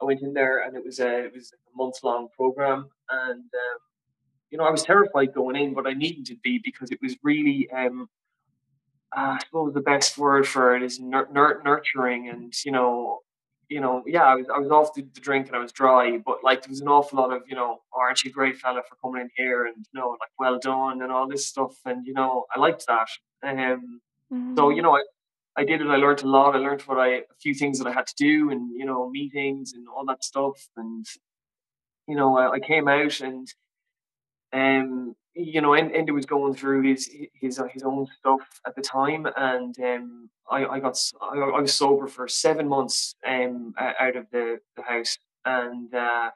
[0.00, 3.40] I went in there, and it was a it was a month long program, and
[3.40, 3.78] um,
[4.50, 7.16] you know, I was terrified going in, but I needed to be because it was
[7.22, 8.08] really, um,
[9.16, 13.20] uh, I suppose the best word for it is nur- nur- nurturing, and you know,
[13.68, 16.18] you know, yeah, I was I was off the, the, drink and I was dry,
[16.18, 18.56] but like there was an awful lot of, you know, oh, aren't you a great
[18.56, 21.74] fella for coming in here and you know, like well done and all this stuff.
[21.84, 23.08] And, you know, I liked that.
[23.42, 24.00] Um
[24.32, 24.56] mm-hmm.
[24.56, 25.02] so, you know, I,
[25.56, 26.54] I did it, I learned a lot.
[26.54, 29.10] I learned what I a few things that I had to do and, you know,
[29.10, 30.68] meetings and all that stuff.
[30.76, 31.06] And,
[32.06, 33.48] you know, I, I came out and
[34.52, 39.26] um you know, Enda was going through his his his own stuff at the time,
[39.36, 44.26] and um, I, I got I, I was sober for seven months um, out of
[44.32, 46.30] the, the house, and uh,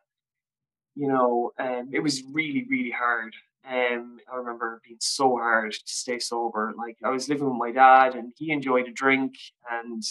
[0.95, 3.35] you know, um, it was really really hard.
[3.67, 6.73] Um, I remember being so hard to stay sober.
[6.77, 9.35] Like I was living with my dad, and he enjoyed a drink,
[9.71, 10.03] and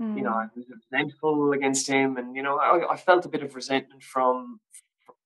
[0.00, 0.16] mm.
[0.16, 0.56] you know I mm.
[0.56, 4.60] was resentful against him, and you know I, I felt a bit of resentment from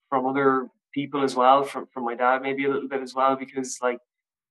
[0.09, 3.37] from other people as well, from from my dad maybe a little bit as well,
[3.37, 3.97] because like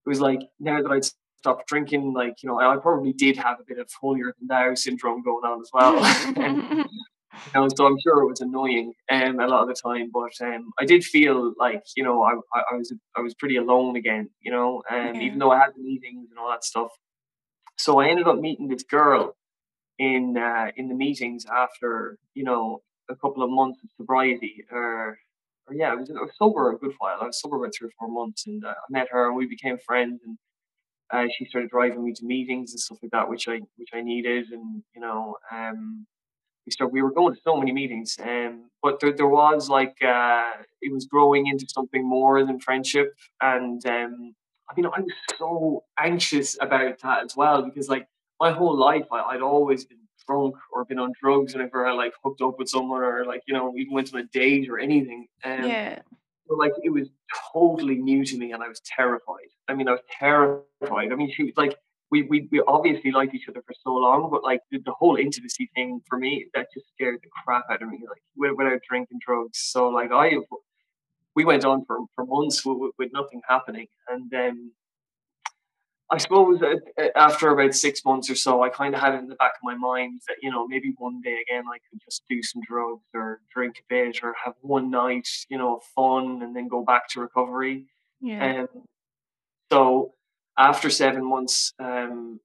[0.05, 1.05] it was like now that I'd
[1.37, 4.75] stopped drinking, like you know I probably did have a bit of holier than thou
[4.75, 6.03] syndrome going on as well.
[6.37, 6.85] and,
[7.45, 10.33] you know, so I'm sure it was annoying um, a lot of the time, but
[10.45, 13.95] um, I did feel like you know I, I, I was I was pretty alone
[13.95, 15.21] again, you know, um, yeah.
[15.21, 16.91] even though I had the meetings and all that stuff.
[17.77, 19.37] So I ended up meeting this girl
[19.97, 25.17] in uh, in the meetings after you know a couple of months of sobriety, or,
[25.69, 27.17] or yeah, I was, was sober a good while.
[27.21, 29.47] I was sober about three or four months, and uh, I met her and we
[29.47, 30.37] became friends, and
[31.11, 34.01] uh, she started driving me to meetings and stuff like that, which I which I
[34.01, 36.05] needed, and you know, um,
[36.65, 39.97] we started, we were going to so many meetings, um, but there, there was like
[40.03, 40.51] uh,
[40.81, 44.35] it was growing into something more than friendship, and um,
[44.69, 48.07] I mean I was so anxious about that as well because like
[48.39, 49.98] my whole life I, would always been
[50.29, 53.53] drunk or been on drugs whenever I like hooked up with someone or like you
[53.53, 55.27] know even went on a date or anything.
[55.43, 55.99] Um, yeah.
[56.47, 57.07] So like it was
[57.53, 59.49] totally new to me and I was terrified.
[59.67, 61.11] I mean I was terrified.
[61.11, 61.75] I mean she was like
[62.11, 65.15] we, we, we obviously liked each other for so long, but like the, the, whole
[65.15, 69.19] intimacy thing for me, that just scared the crap out of me, like without drinking
[69.23, 69.59] drugs.
[69.59, 70.33] So like I,
[71.35, 73.85] we went on for, for months with, with nothing happening.
[74.07, 74.71] And then
[76.11, 76.59] I suppose
[77.15, 79.63] after about six months or so, I kind of had it in the back of
[79.63, 83.03] my mind that, you know, maybe one day again I could just do some drugs
[83.13, 86.83] or drink a bit or have one night, you know, of fun and then go
[86.83, 87.85] back to recovery.
[88.21, 88.61] Yeah.
[88.61, 88.83] Um,
[89.71, 90.13] so
[90.57, 92.39] after seven months, um,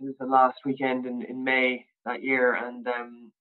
[0.00, 3.32] it was the last weekend in, in May that year, and um,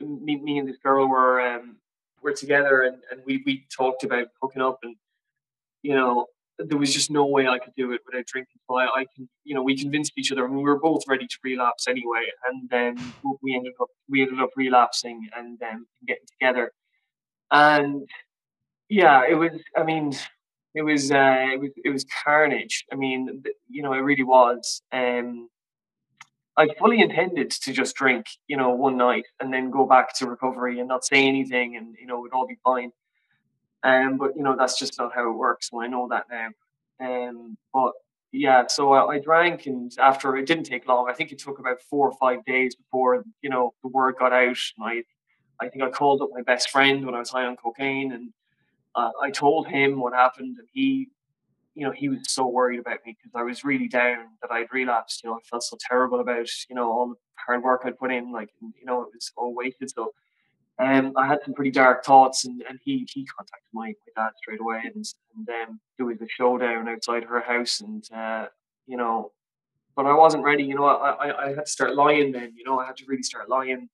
[0.00, 1.76] me, me and this girl were um,
[2.22, 4.96] were together, and, and we we talked about hooking up, and
[5.82, 6.26] you know
[6.58, 8.60] there was just no way I could do it without drinking.
[8.68, 11.02] So I, I can, you know, we convinced each other, I and we were both
[11.08, 12.26] ready to relapse anyway.
[12.48, 12.96] And then
[13.42, 16.72] we ended up we ended up relapsing and um, getting together.
[17.50, 18.08] And
[18.88, 19.52] yeah, it was.
[19.76, 20.12] I mean,
[20.74, 22.84] it was uh, it was it was carnage.
[22.92, 24.82] I mean, you know, it really was.
[24.92, 25.48] Um,
[26.56, 30.26] I fully intended to just drink, you know, one night and then go back to
[30.26, 32.90] recovery and not say anything, and you know, it would all be fine.
[33.82, 35.70] Um, but you know, that's just not how it works.
[35.70, 36.48] So I know that now.
[37.00, 37.92] Um, but
[38.32, 41.08] yeah, so I, I, drank, and after it didn't take long.
[41.08, 44.32] I think it took about four or five days before you know the word got
[44.32, 44.58] out.
[44.76, 45.02] And I,
[45.60, 48.32] I think I called up my best friend when I was high on cocaine, and
[48.94, 51.08] uh, I told him what happened, and he,
[51.74, 54.72] you know, he was so worried about me because I was really down that I'd
[54.72, 55.22] relapsed.
[55.24, 57.14] You know, I felt so terrible about you know all the
[57.46, 59.90] hard work I'd put in, like you know, it was all wasted.
[59.90, 60.12] So,
[60.78, 64.30] um, I had some pretty dark thoughts, and, and he he contacted my, my dad
[64.36, 65.04] straight away, and
[65.36, 68.46] and um, there was a showdown outside her house, and uh,
[68.86, 69.32] you know,
[69.96, 70.62] but I wasn't ready.
[70.62, 72.54] You know, I, I I had to start lying then.
[72.56, 73.88] You know, I had to really start lying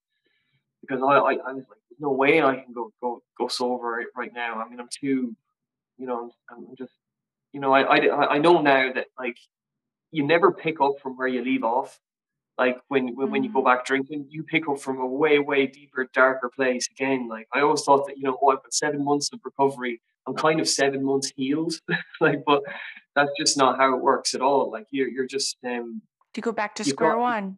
[0.81, 4.03] because I I, I was like there's no way I can go go go sober
[4.15, 4.61] right now.
[4.61, 5.35] I mean, I'm too,
[5.97, 6.93] you know, I'm, I'm just,
[7.51, 9.37] you know, I, I I know now that like
[10.11, 11.99] you never pick up from where you leave off.
[12.57, 13.65] Like when when, you go mm.
[13.65, 17.27] back drinking, you pick up from a way way deeper, darker place again.
[17.27, 20.01] Like I always thought that you know, oh, I've got seven months of recovery.
[20.27, 21.73] I'm kind of seven months healed.
[22.21, 22.63] like, but
[23.15, 24.71] that's just not how it works at all.
[24.71, 26.01] Like you're you're just um.
[26.33, 27.57] To go back to square got, one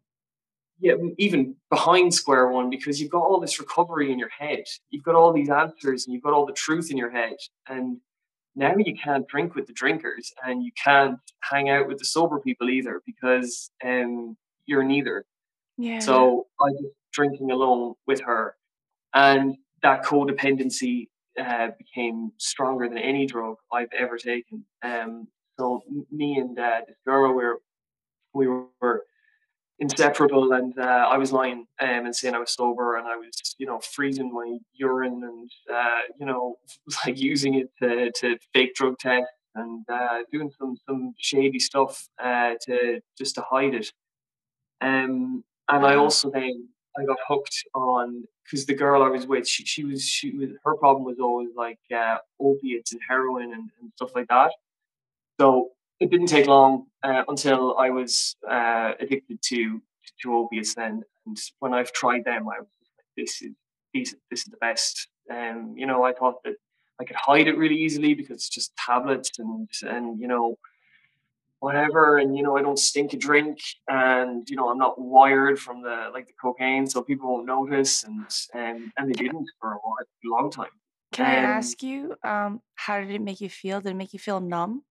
[0.80, 4.64] yeah, even behind square one because you've got all this recovery in your head.
[4.90, 7.38] You've got all these answers and you've got all the truth in your head.
[7.68, 7.98] And
[8.56, 12.40] now you can't drink with the drinkers and you can't hang out with the sober
[12.40, 15.26] people either because um, you're neither.
[15.78, 16.00] Yeah.
[16.00, 18.56] So I was drinking alone with her.
[19.14, 21.08] And that codependency
[21.40, 24.66] uh, became stronger than any drug I've ever taken.
[24.84, 25.28] Um,
[25.60, 27.62] so me and uh, this girl were
[28.34, 29.04] we were
[29.80, 30.54] inseparable.
[30.54, 33.66] And uh, I was lying um, and saying I was sober, and I was, you
[33.66, 36.58] know, freezing my urine and, uh, you know,
[37.06, 42.08] like using it to, to fake drug test and uh, doing some some shady stuff
[42.24, 43.92] uh, to just to hide it.
[44.82, 49.48] Um, and I also then I got hooked on because the girl I was with,
[49.48, 53.70] she, she was she was her problem was always like uh, opiates and heroin and,
[53.82, 54.52] and stuff like that.
[55.40, 59.82] So it didn't take long uh, until I was uh, addicted to
[60.22, 60.76] to opiates.
[60.76, 62.68] Then, and when I've tried them, I was
[62.98, 63.52] like, "This is
[63.94, 66.56] this, this is the best." And um, you know, I thought that
[67.00, 70.58] I could hide it really easily because it's just tablets and and you know
[71.60, 75.60] whatever and you know i don't stink a drink and you know i'm not wired
[75.60, 78.22] from the like the cocaine so people won't notice and
[78.54, 80.70] and and they didn't for a, while, a long time
[81.14, 83.80] Can I ask you, um, how did it make you feel?
[83.80, 84.84] Did it make you feel numb?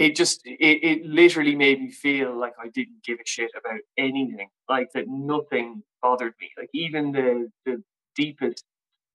[0.00, 3.80] it just it, it literally made me feel like I didn't give a shit about
[3.98, 4.48] anything.
[4.66, 6.50] Like that nothing bothered me.
[6.58, 7.82] Like even the the
[8.16, 8.64] deepest,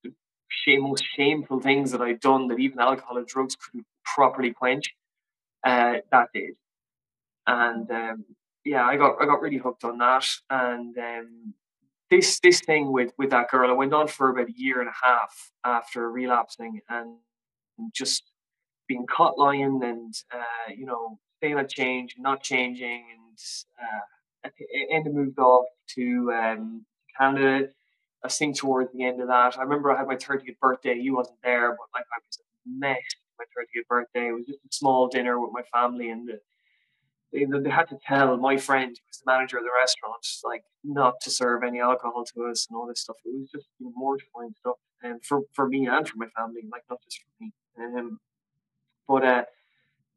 [0.04, 4.94] the most shameful things that I'd done that even alcohol and drugs couldn't properly quench,
[5.66, 6.56] uh, that did.
[7.48, 8.26] And um,
[8.64, 10.28] yeah, I got I got really hooked on that.
[10.50, 11.54] And um,
[12.10, 14.90] this this thing with with that girl, I went on for about a year and
[14.90, 17.18] a half after relapsing, and
[17.94, 18.24] just
[18.88, 23.38] being caught lying and uh, you know saying I change, not changing, and
[23.82, 24.50] uh,
[24.94, 26.86] Enda moved off to um,
[27.20, 27.68] Canada.
[28.24, 31.00] I think towards the end of that, I remember I had my 30th birthday.
[31.00, 32.98] He wasn't there, but like I was a mess.
[33.40, 34.28] My 30th birthday.
[34.30, 36.40] It was just a small dinner with my family, and the,
[37.32, 40.64] they, they had to tell my friend, who was the manager of the restaurant, like
[40.84, 43.18] not to serve any alcohol to us and all this stuff.
[43.26, 46.62] It was just you know, mortifying stuff, and for for me and for my family,
[46.72, 47.54] like not just for me.
[47.78, 48.20] Um,
[49.08, 49.44] but uh,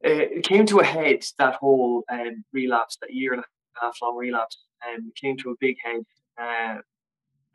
[0.01, 3.45] it came to a head that whole um, relapse, that year and a
[3.81, 4.57] half long relapse,
[4.87, 6.01] and um, came to a big head.
[6.41, 6.81] Uh,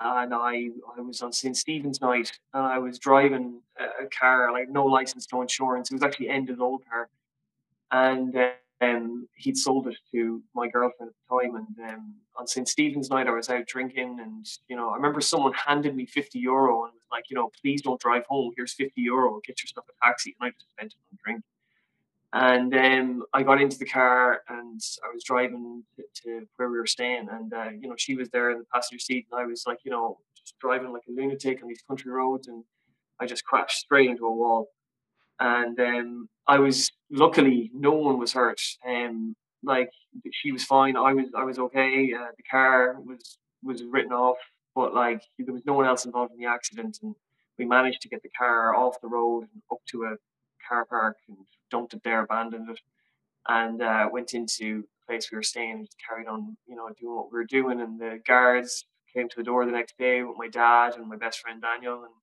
[0.01, 1.57] and I, I was on St.
[1.57, 5.91] Stephen's night, and I was driving a, car, like no license, no insurance.
[5.91, 7.09] It was actually Enda's old car,
[7.93, 8.37] and
[8.81, 11.57] um, he'd sold it to my girlfriend at the time.
[11.57, 12.69] And um, on St.
[12.69, 16.39] Stephen's night, I was out drinking, and you know, I remember someone handed me fifty
[16.39, 18.53] euro and was like, you know, please don't drive home.
[18.57, 19.41] Here's fifty euro.
[19.47, 20.35] Get yourself a taxi.
[20.41, 21.45] And I just spent it on drink.
[22.35, 26.79] And then I got into the car and I was driving to, to where we
[26.79, 29.47] were staying, and uh, you know, she was there in the passenger seat, and I
[29.47, 32.65] was like, you know, just driving like a lunatic on these country roads, and
[33.21, 34.69] I just crashed straight into a wall
[35.41, 38.61] and um, I was luckily no one was hurt.
[38.87, 39.91] Um, like
[40.33, 40.97] she was fine.
[40.97, 42.13] I was I was okay.
[42.13, 44.37] Uh, the car was was written off,
[44.75, 47.15] but like there was no one else involved in the accident, and
[47.59, 50.17] we managed to get the car off the road and up to a
[50.69, 51.39] car park and
[51.75, 52.81] dumped it there, abandoned it,
[53.49, 57.17] and uh, went into the place we were staying and carried on, you know, doing
[57.17, 57.81] what we were doing.
[57.81, 61.17] And the guards came to the door the next day with my dad and my
[61.17, 62.15] best friend Daniel, and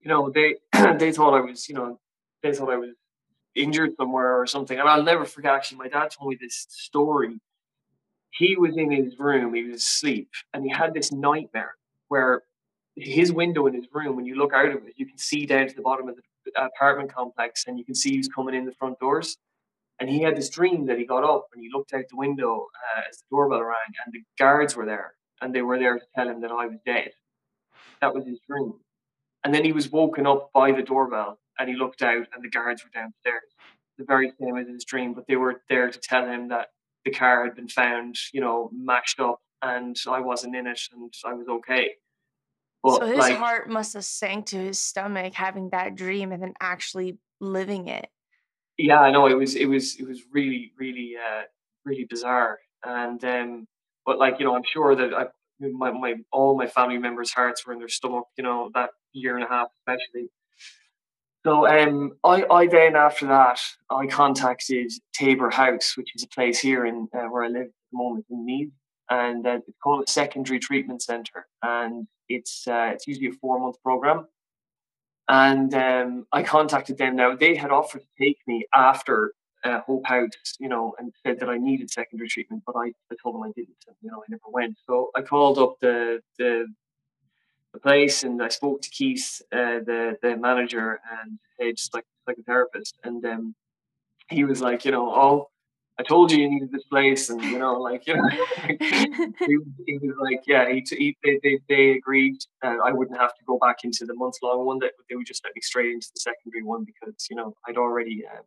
[0.00, 0.56] you know, they
[0.98, 1.98] they thought I was, you know,
[2.42, 2.94] they thought I was
[3.54, 4.78] injured somewhere or something.
[4.78, 5.54] And I'll never forget.
[5.54, 7.40] Actually, my dad told me this story.
[8.30, 11.74] He was in his room, he was asleep, and he had this nightmare
[12.08, 12.42] where
[12.94, 15.66] his window in his room, when you look out of it, you can see down
[15.66, 16.22] to the bottom of the
[16.56, 19.36] apartment complex, and you can see who's coming in the front doors.
[20.00, 22.66] And he had this dream that he got up and he looked out the window
[22.96, 26.04] uh, as the doorbell rang, and the guards were there, and they were there to
[26.14, 27.10] tell him that I was dead.
[28.00, 28.74] That was his dream.
[29.44, 32.50] And then he was woken up by the doorbell and he looked out and the
[32.50, 33.54] guards were downstairs.
[33.96, 36.68] The very same as his dream, but they were there to tell him that
[37.04, 41.12] the car had been found, you know, mashed up and I wasn't in it and
[41.24, 41.92] I was okay.
[42.82, 46.42] But so his like, heart must have sank to his stomach having that dream and
[46.42, 48.08] then actually living it.
[48.76, 51.42] Yeah, I know it was it was it was really really uh
[51.84, 53.66] really bizarre and um
[54.06, 55.26] but like you know I'm sure that I
[55.60, 59.36] my, my all my family members' hearts were in their stomach, you know, that year
[59.36, 60.30] and a half especially.
[61.44, 63.60] So um, I, I then after that
[63.90, 67.90] I contacted Tabor House, which is a place here in uh, where I live at
[67.92, 68.72] the moment in Meath,
[69.08, 73.58] and uh, it's called a secondary treatment centre, and it's uh, it's usually a four
[73.58, 74.26] month program.
[75.30, 77.16] And um, I contacted them.
[77.16, 81.38] Now they had offered to take me after uh, Hope House, you know, and said
[81.40, 84.18] that I needed secondary treatment, but I, I told them I didn't, and, you know,
[84.18, 84.78] I never went.
[84.86, 86.66] So I called up the the,
[87.72, 92.04] the place and I spoke to Keith, uh, the the manager and uh, just like
[92.26, 93.54] psychotherapist, and um,
[94.30, 95.50] he was like, you know, oh,
[96.00, 99.98] I told you you needed this place, and you know, like you know, he, he,
[99.98, 103.58] was like, yeah, he, he they, they, they agreed that I wouldn't have to go
[103.58, 106.20] back into the month long one; that they would just let me straight into the
[106.20, 108.44] secondary one because you know I'd already um,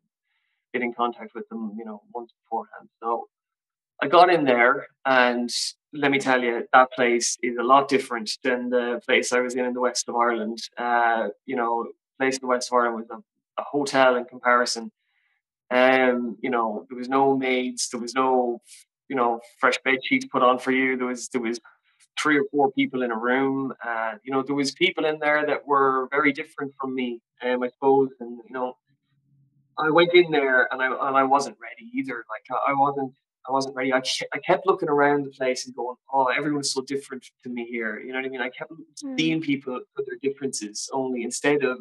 [0.74, 2.90] get in contact with them, you know, months beforehand.
[3.04, 3.28] So
[4.02, 5.50] I got in there, and
[5.94, 9.56] let me tell you, that place is a lot different than the place I was
[9.56, 10.60] in in the west of Ireland.
[10.78, 11.88] Uh, you know,
[12.18, 14.92] place in the west of Ireland was a, a hotel in comparison.
[15.72, 18.62] Um, you know, there was no maids, there was no,
[19.08, 20.98] you know, fresh bed sheets put on for you.
[20.98, 21.60] There was there was
[22.22, 23.74] three or four people in a room.
[23.86, 27.64] Uh, you know, there was people in there that were very different from me, um,
[27.64, 28.76] I suppose, and you know,
[29.78, 32.26] I went in there and I and I wasn't ready either.
[32.30, 33.14] Like I, wasn't
[33.48, 33.94] I wasn't ready.
[33.94, 34.02] I,
[34.34, 38.00] I kept looking around the place and going, oh, everyone's so different to me here.
[38.00, 38.42] You know what I mean?
[38.42, 39.18] I kept mm.
[39.18, 41.80] seeing people for their differences only instead of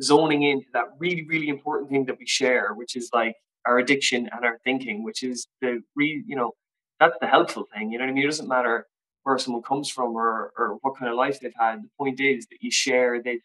[0.00, 3.36] zoning into that really really important thing that we share, which is like
[3.66, 6.52] our addiction and our thinking, which is the re you know
[7.00, 7.90] that's the helpful thing.
[7.90, 8.24] You know what I mean?
[8.24, 8.86] It doesn't matter
[9.24, 11.82] where someone comes from or or what kind of life they've had.
[11.82, 13.40] The point is that you share this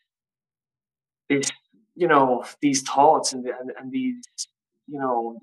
[1.30, 1.52] this
[1.96, 4.24] you know these thoughts and and, and these
[4.88, 5.40] you know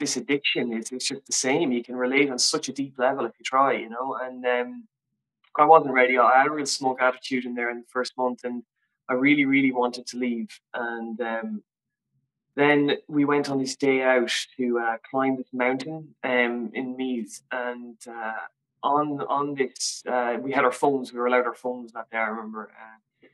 [0.00, 1.72] this, addiction is it's just the same.
[1.72, 4.18] You can relate on such a deep level if you try, you know.
[4.20, 4.84] And um,
[5.58, 6.18] I wasn't ready.
[6.18, 8.62] I had a real smoke attitude in there in the first month, and
[9.08, 10.48] I really, really wanted to leave.
[10.72, 11.62] And um,
[12.56, 17.42] then we went on this day out to uh, climb this mountain um, in Meath,
[17.50, 18.32] and uh,
[18.82, 21.12] on on this uh, we had our phones.
[21.12, 22.18] We were allowed our phones that day.
[22.18, 22.70] I remember.
[22.70, 23.26] Uh,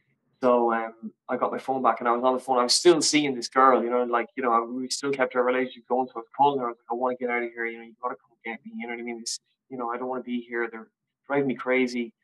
[0.43, 2.59] so um, I got my phone back, and I was on the phone.
[2.59, 5.43] I was still seeing this girl, you know, like you know, we still kept our
[5.43, 6.07] relationship going.
[6.07, 6.67] So I was calling her.
[6.67, 7.67] I was like, I want to get out of here.
[7.67, 8.73] You know, you gotta come get me.
[8.77, 9.21] You know what I mean?
[9.21, 10.67] This, you know, I don't want to be here.
[10.71, 10.89] They're
[11.27, 12.15] driving me crazy.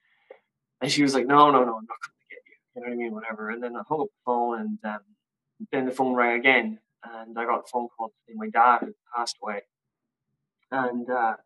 [0.81, 2.43] And she was like, No, no, no, I'm not coming to get
[2.77, 2.83] you.
[2.83, 3.15] Know what I mean?
[3.15, 3.51] Whatever.
[3.51, 5.01] And then I hung up the phone, and um,
[5.73, 8.95] then the phone rang again, and I got a phone call to my dad had
[9.15, 9.63] passed away.
[10.71, 11.37] And uh,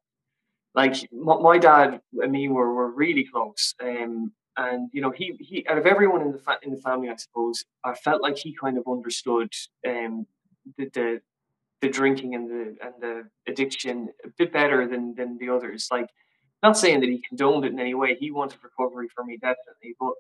[0.74, 3.74] like my dad and me were, were really close.
[3.82, 7.08] Um, and you know, he he out of everyone in the fa- in the family,
[7.08, 9.52] I suppose, I felt like he kind of understood
[9.86, 10.26] um,
[10.76, 11.20] the, the
[11.80, 15.88] the drinking and the and the addiction a bit better than than the others.
[15.90, 16.08] Like,
[16.62, 18.14] not saying that he condoned it in any way.
[18.14, 20.12] He wanted recovery for me definitely, but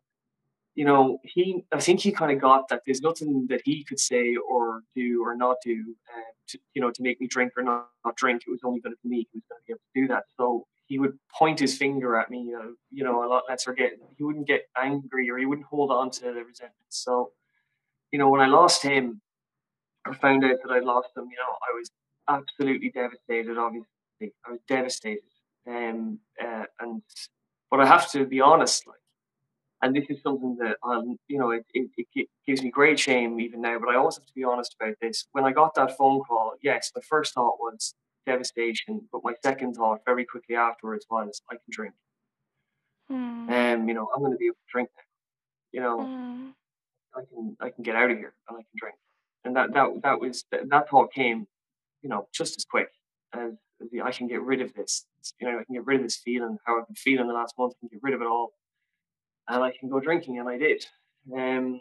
[0.80, 4.00] you know, he I think he kind of got that there's nothing that he could
[4.00, 7.62] say or do or not do, uh, to, you know, to make me drink or
[7.62, 8.44] not, not drink.
[8.46, 10.08] It was only going to be me who was going to be able to do
[10.08, 10.24] that.
[10.38, 13.74] So he would point his finger at me, uh, you know, a lot less or
[13.74, 16.88] get he wouldn't get angry or he wouldn't hold on to the resentment.
[16.88, 17.32] So,
[18.10, 19.20] you know, when I lost him,
[20.06, 21.90] or found out that I lost him, you know, I was
[22.26, 23.58] absolutely devastated.
[23.58, 25.28] Obviously, I was devastated.
[25.68, 27.02] Um, uh, and
[27.70, 28.99] but I have to be honest, like
[29.82, 33.40] and this is something that um, you know it, it, it, gives me great shame
[33.40, 35.26] even now but i always have to be honest about this.
[35.32, 37.94] When i got that phone call yes my first thought was
[38.26, 41.94] devastation but my second thought very quickly afterwards was i can drink.
[43.08, 43.74] And mm.
[43.82, 45.02] um, you know i'm going to be able to drink now
[45.72, 45.98] you know?
[45.98, 46.52] Mm.
[47.16, 48.96] i can i can get out of here and i can drink.
[49.44, 51.46] And that that that was that thought came
[52.02, 52.88] you know just as quick
[53.32, 53.52] as,
[53.82, 55.06] as the, i can get rid of this
[55.40, 57.54] you know i can get rid of this feeling how i've been feeling the last
[57.58, 58.52] month I can get rid of it all
[59.50, 60.86] and I can go drinking, and I did.
[61.36, 61.80] Um,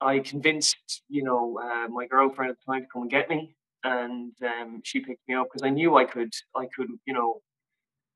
[0.00, 3.54] I convinced, you know, uh, my girlfriend at the time to come and get me,
[3.84, 7.40] and um, she picked me up because I knew I could, I could, you know,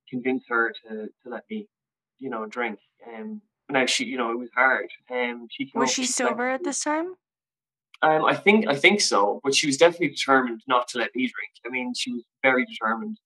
[0.08, 1.68] convince her to, to let me,
[2.18, 2.78] you know, drink.
[3.06, 4.90] Um, now she, you know, it was hard.
[5.10, 7.14] Um, she was she, sober at this time?
[8.02, 11.22] Um, I think I think so, but she was definitely determined not to let me
[11.22, 11.52] drink.
[11.66, 13.18] I mean, she was very determined,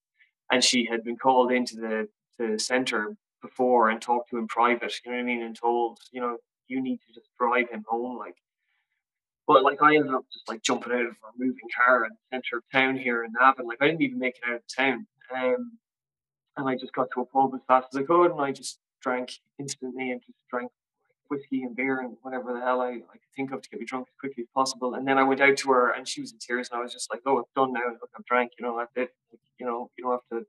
[0.51, 4.93] and she had been called into the the center before and talked to him private,
[5.05, 6.37] you know what I mean, and told, you know,
[6.67, 8.35] you need to just drive him home, like.
[9.47, 12.17] But like I ended up just like jumping out of a moving car in the
[12.31, 13.67] center of town here in Navan.
[13.67, 15.05] Like I didn't even make it out of town.
[15.35, 15.77] Um,
[16.57, 18.79] and I just got to a pub as fast as I could and I just
[19.01, 20.71] drank instantly and just drank
[21.29, 23.85] whiskey and beer and whatever the hell I, I could think of to get me
[23.85, 24.95] drunk as quickly as possible.
[24.95, 26.93] And then I went out to her and she was in tears and I was
[26.93, 27.87] just like, Oh, it's done now.
[28.01, 29.13] Look, I've drank, you know, that's it.
[29.59, 30.45] You know, you don't have to,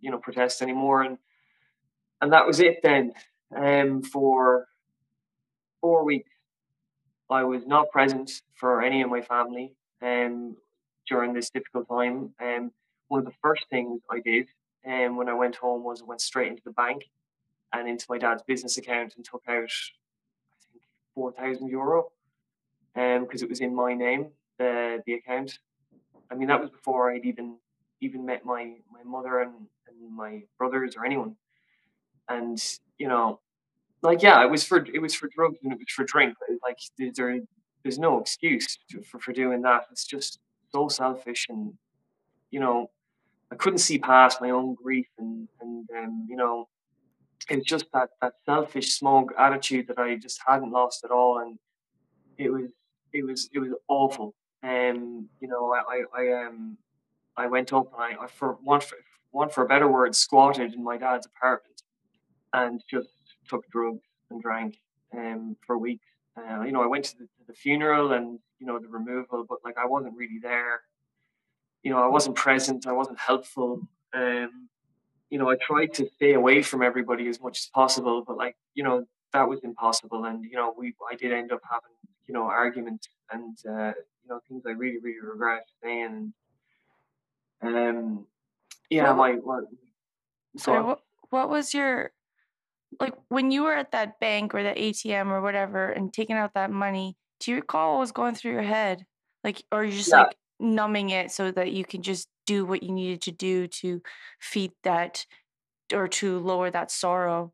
[0.00, 1.02] you know, protest anymore.
[1.02, 1.18] And
[2.20, 3.12] and that was it then.
[3.54, 4.66] Um, for
[5.80, 6.30] four weeks,
[7.30, 10.56] I was not present for any of my family um,
[11.08, 12.34] during this difficult time.
[12.40, 12.72] Um,
[13.08, 14.48] one of the first things I did
[14.86, 17.04] um, when I went home was I went straight into the bank
[17.72, 20.82] and into my dad's business account and took out, I think,
[21.14, 22.10] 4,000 euro
[22.94, 25.58] because um, it was in my name, the, the account.
[26.30, 27.56] I mean, that was before I'd even
[28.02, 29.52] even met my, my mother and,
[29.88, 31.34] and my brothers or anyone
[32.28, 32.62] and
[32.98, 33.40] you know,
[34.02, 36.36] like yeah, it was for it was for drugs and it was for drink.
[36.62, 37.40] Like there,
[37.82, 38.78] there's no excuse
[39.10, 39.86] for for doing that.
[39.90, 40.38] It's just
[40.72, 41.72] so selfish, and
[42.50, 42.90] you know,
[43.52, 46.68] I couldn't see past my own grief, and and um, you know,
[47.48, 51.58] it's just that that selfish, smug attitude that I just hadn't lost at all, and
[52.38, 52.70] it was
[53.12, 54.34] it was it was awful.
[54.62, 56.76] And um, you know, I I, I um
[57.36, 58.96] I went up and I, I for one for
[59.30, 61.75] one for a better word squatted in my dad's apartment
[62.56, 63.08] and just
[63.48, 64.78] took drugs and drank
[65.16, 66.06] um, for weeks.
[66.36, 69.44] Uh, you know, I went to the, to the, funeral and you know the removal,
[69.48, 70.80] but like I wasn't really there.
[71.82, 72.86] You know, I wasn't present.
[72.86, 73.88] I wasn't helpful.
[74.12, 74.68] Um,
[75.30, 78.56] you know, I tried to stay away from everybody as much as possible, but like
[78.74, 80.24] you know that was impossible.
[80.24, 81.96] And you know, we I did end up having
[82.26, 83.92] you know arguments and uh,
[84.22, 86.32] you know things I really really regret saying.
[87.62, 88.26] Um,
[88.90, 89.60] yeah, my, my
[90.58, 91.00] sorry, what
[91.30, 92.12] what was your
[93.00, 96.54] like when you were at that bank or the ATM or whatever and taking out
[96.54, 99.04] that money, do you recall what was going through your head?
[99.44, 100.24] Like, or you just yeah.
[100.24, 104.00] like numbing it so that you can just do what you needed to do to
[104.40, 105.26] feed that
[105.92, 107.52] or to lower that sorrow.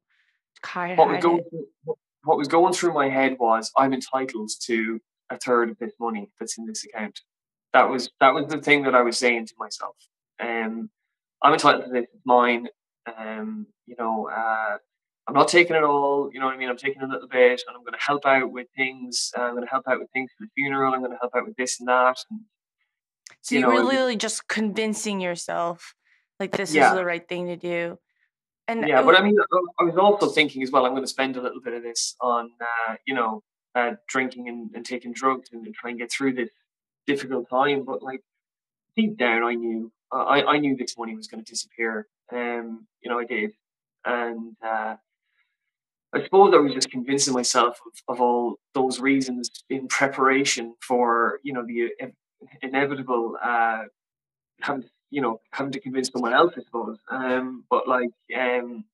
[0.62, 5.00] Kai what was, going through, what was going through my head was I'm entitled to
[5.28, 7.20] a third of this money that's in this account.
[7.72, 9.96] That was that was the thing that I was saying to myself.
[10.38, 10.90] Um,
[11.42, 12.06] I'm entitled to this.
[12.12, 12.68] It's mine.
[13.18, 14.76] Um, you know, uh,
[15.28, 16.30] I'm not taking it all.
[16.32, 16.68] You know what I mean?
[16.68, 19.30] I'm taking a little bit, and I'm going to help out with things.
[19.36, 20.94] Uh, I'm going to help out with things for the funeral.
[20.94, 22.16] I'm going to help out with this and that.
[22.30, 22.40] And,
[23.40, 25.94] so you, you were literally just convincing yourself
[26.40, 26.90] like this yeah.
[26.90, 27.98] is the right thing to do.
[28.68, 29.36] And yeah, but I mean,
[29.78, 30.84] I was also thinking as well.
[30.84, 33.42] I'm going to spend a little bit of this on, uh, you know,
[33.74, 36.50] uh, drinking and, and, taking drugs and, and try and get through this
[37.06, 37.84] difficult time.
[37.84, 38.20] But like
[38.96, 42.06] deep down, I knew I, I knew this money was going to disappear.
[42.32, 43.52] Um, you know, I did,
[44.04, 44.96] and uh,
[46.14, 51.40] I suppose I was just convincing myself of, of all those reasons in preparation for
[51.42, 51.90] you know the
[52.62, 53.84] inevitable uh,
[54.60, 56.98] having you know having to convince someone else, I suppose.
[57.10, 58.84] Um, but like, um,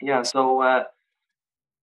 [0.00, 0.84] yeah, so uh,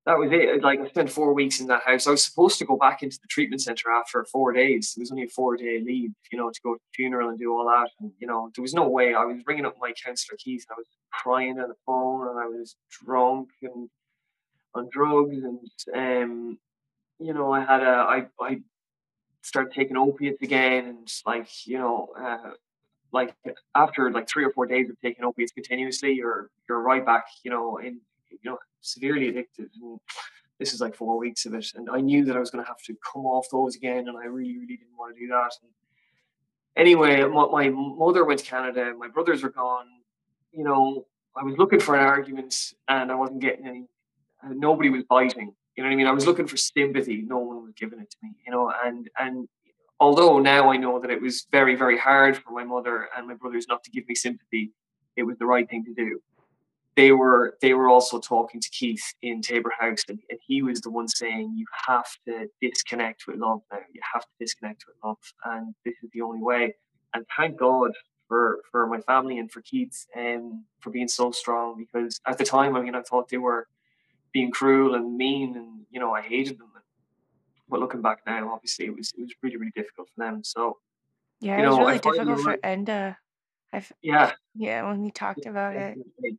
[0.05, 0.63] that was it.
[0.63, 2.07] Like I spent four weeks in that house.
[2.07, 4.93] I was supposed to go back into the treatment center after four days.
[4.97, 7.39] It was only a four day leave, you know, to go to the funeral and
[7.39, 7.89] do all that.
[7.99, 9.13] And you know, there was no way.
[9.13, 10.65] I was ringing up my counsellor Keith.
[10.69, 13.89] And I was crying on the phone, and I was drunk and
[14.77, 15.59] on drugs, and
[15.95, 16.57] um,
[17.19, 18.61] you know, I had a I I
[19.41, 22.51] started taking opiates again, and like you know, uh,
[23.11, 23.33] like
[23.75, 27.51] after like three or four days of taking opiates continuously, you're you're right back, you
[27.51, 27.99] know, in
[28.29, 29.69] you know severely addicted.
[29.81, 29.99] And
[30.59, 32.67] this is like four weeks of it, and I knew that I was going to
[32.67, 35.51] have to come off those again, and I really really didn't want to do that.
[35.61, 35.71] And
[36.75, 39.87] anyway, my, my mother went to Canada, my brothers were gone.
[40.51, 41.05] You know,
[41.35, 43.85] I was looking for an argument, and I wasn't getting any.
[44.43, 45.53] Nobody was biting.
[45.75, 46.07] You know what I mean?
[46.07, 47.23] I was looking for sympathy.
[47.27, 48.31] No one was giving it to me.
[48.45, 49.47] You know, and and
[49.99, 53.35] although now I know that it was very, very hard for my mother and my
[53.35, 54.71] brothers not to give me sympathy,
[55.15, 56.19] it was the right thing to do.
[56.95, 60.81] They were they were also talking to Keith in Tabor House, and, and he was
[60.81, 63.79] the one saying, "You have to disconnect with love now.
[63.93, 66.75] You have to disconnect with love, and this is the only way."
[67.13, 67.91] And thank God
[68.27, 72.39] for for my family and for Keith and um, for being so strong because at
[72.39, 73.67] the time, I mean, I thought they were
[74.37, 76.67] being cruel and mean, and you know, I hated them
[77.69, 80.43] but looking back now, obviously it was it was really really difficult for them.
[80.43, 80.77] So
[81.41, 83.17] yeah, it was know, really difficult for Enda.
[83.73, 86.37] I've, yeah, yeah, when we talked about definitely, it,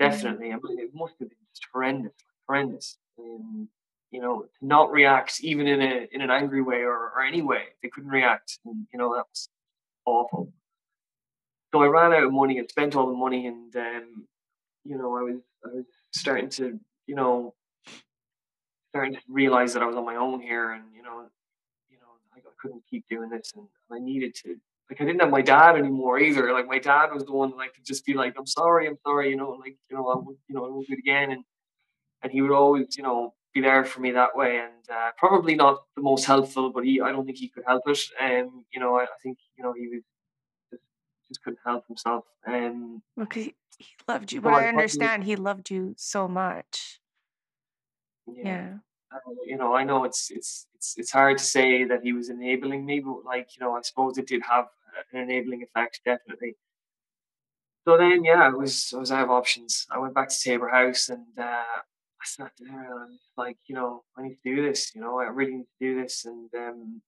[0.00, 0.52] definitely.
[0.52, 2.12] I mean, it must have been just horrendous,
[2.46, 2.96] horrendous.
[3.18, 3.68] Um,
[4.10, 7.42] you know, to not react even in a in an angry way or, or any
[7.42, 8.58] way, they couldn't react.
[8.64, 9.48] And, you know, that was
[10.06, 10.52] awful.
[11.72, 14.26] So I ran out of money and spent all the money, and um,
[14.84, 15.84] you know, I was I was
[16.14, 17.54] starting to you know
[18.90, 21.24] starting to realize that I was on my own here, and you know,
[21.90, 24.56] you know, I, I couldn't keep doing this, and I needed to.
[24.90, 26.52] Like I didn't have my dad anymore either.
[26.52, 29.30] Like my dad was the one like could just be like, "I'm sorry, I'm sorry,"
[29.30, 31.44] you know, like you know, I would, you know, I won't do it again, and
[32.22, 35.54] and he would always, you know, be there for me that way, and uh, probably
[35.54, 38.64] not the most helpful, but he, I don't think he could help it, and um,
[38.74, 40.02] you know, I, I think you know he was
[41.32, 45.36] just couldn't help himself, and um, because he, he loved you, but I understand he
[45.36, 47.00] loved you so much.
[48.26, 48.42] Yeah.
[48.44, 48.74] yeah.
[49.12, 52.28] Uh, you know, I know it's it's it's it's hard to say that he was
[52.30, 54.66] enabling me, but like you know, I suppose it did have
[55.12, 56.56] an enabling effect, definitely.
[57.86, 59.86] So then, yeah, I was I was out of options.
[59.90, 63.58] I went back to Tabor House and uh, I sat there and I was like,
[63.66, 64.94] you know, I need to do this.
[64.94, 67.02] You know, I really need to do this, and um,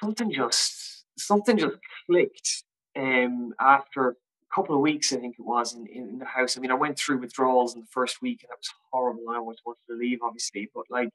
[0.00, 2.64] something just something just clicked
[2.96, 4.14] um, after a
[4.54, 6.56] couple of weeks, I think it was, in, in the house.
[6.56, 9.28] I mean, I went through withdrawals in the first week, and that was horrible.
[9.30, 11.10] I almost wanted to leave, obviously, but like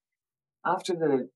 [0.65, 1.29] after the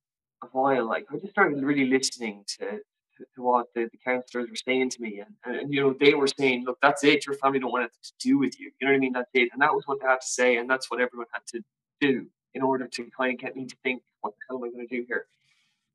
[0.44, 2.80] a while, like I just started really listening to
[3.18, 5.96] to, to what the, the counselors were saying to me, and, and, and, you know
[5.98, 7.26] they were saying, "Look, that's it.
[7.26, 8.72] Your family don't want anything to do with you.
[8.80, 9.14] You know what I mean?
[9.14, 11.46] That's it." And that was what they had to say, and that's what everyone had
[11.48, 11.62] to
[12.02, 14.74] do in order to kind of get me to think, "What the hell am I
[14.74, 15.28] going to do here?"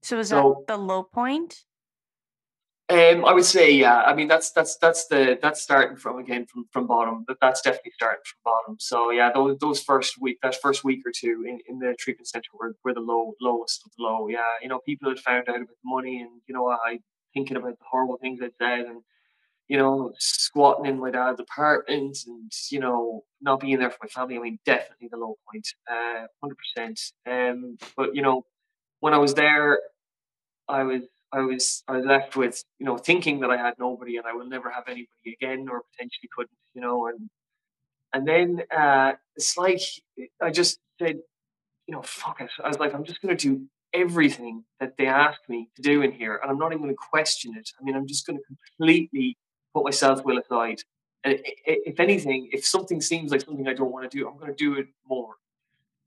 [0.03, 1.65] So was so, that the low point?
[2.91, 4.03] Um, I would say, yeah.
[4.03, 7.25] I mean, that's that's that's the that's starting from again from from bottom.
[7.27, 8.77] But that's definitely starting from bottom.
[8.81, 12.27] So yeah, those those first week, that first week or two in, in the treatment
[12.27, 14.27] center were, were the low lowest of the low.
[14.29, 16.99] Yeah, you know, people had found out about money, and you know, I
[17.33, 19.03] thinking about the horrible things I'd said, and
[19.69, 24.09] you know, squatting in my dad's apartment, and you know, not being there for my
[24.09, 24.37] family.
[24.37, 27.01] I mean, definitely the low point, uh, hundred percent.
[27.25, 28.47] Um, but you know,
[28.99, 29.79] when I was there,
[30.69, 34.17] I was I was I was left with you know thinking that I had nobody
[34.17, 37.31] and I will never have anybody again or potentially couldn't you know and
[38.15, 39.83] and then uh, it's like
[40.43, 41.19] I just said
[41.87, 45.07] you know fuck it I was like I'm just going to do everything that they
[45.07, 47.85] ask me to do in here and I'm not even going to question it I
[47.85, 48.45] mean I'm just going to
[48.79, 49.37] completely
[49.75, 50.81] put myself will aside
[51.25, 54.55] And if anything, if something seems like something I don't want to do, I'm going
[54.55, 55.35] to do it more.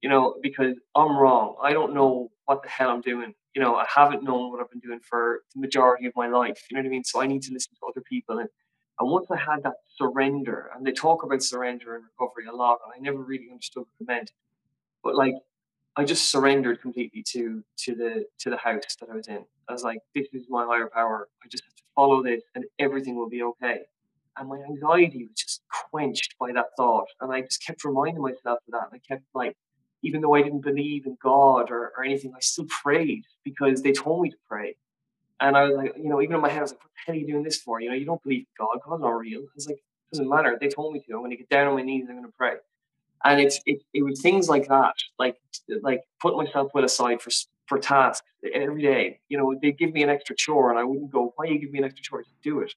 [0.02, 1.56] You know, because I'm wrong.
[1.64, 3.34] I don't know what the hell I'm doing.
[3.56, 6.66] You know, I haven't known what I've been doing for the majority of my life.
[6.70, 7.04] You know what I mean?
[7.04, 8.40] So I need to listen to other people.
[8.40, 8.50] And,
[9.00, 12.80] and once I had that surrender, and they talk about surrender and recovery a lot,
[12.84, 14.32] and I never really understood what it meant.
[15.04, 15.36] But like
[15.96, 19.46] I just surrendered completely to to the to the house that I was in.
[19.70, 21.30] I was like, this is my higher power.
[21.44, 23.82] I just have to follow this, and everything will be okay.
[24.36, 28.60] And my anxiety was just quenched by that thought, and I just kept reminding myself
[28.68, 28.90] of that.
[28.92, 29.56] And I kept like,
[30.04, 33.92] even though I didn't believe in God or, or anything, I still prayed because they
[33.92, 34.76] told me to pray.
[35.40, 37.02] And I was like, you know, even in my head, I was like, what the
[37.06, 37.82] hell are you doing this for?
[37.82, 38.80] You know, you don't believe God.
[38.86, 39.42] God's not real.
[39.42, 40.58] I was like, it doesn't matter.
[40.60, 41.14] They told me to.
[41.14, 42.06] I'm going to get down on my knees.
[42.08, 42.56] I'm going to pray
[43.24, 45.38] and it's it, it was things like that like
[45.82, 47.32] like put myself well aside for
[47.68, 51.12] for tasks every day you know they give me an extra chore and i wouldn't
[51.12, 52.74] go why you give me an extra chore to do it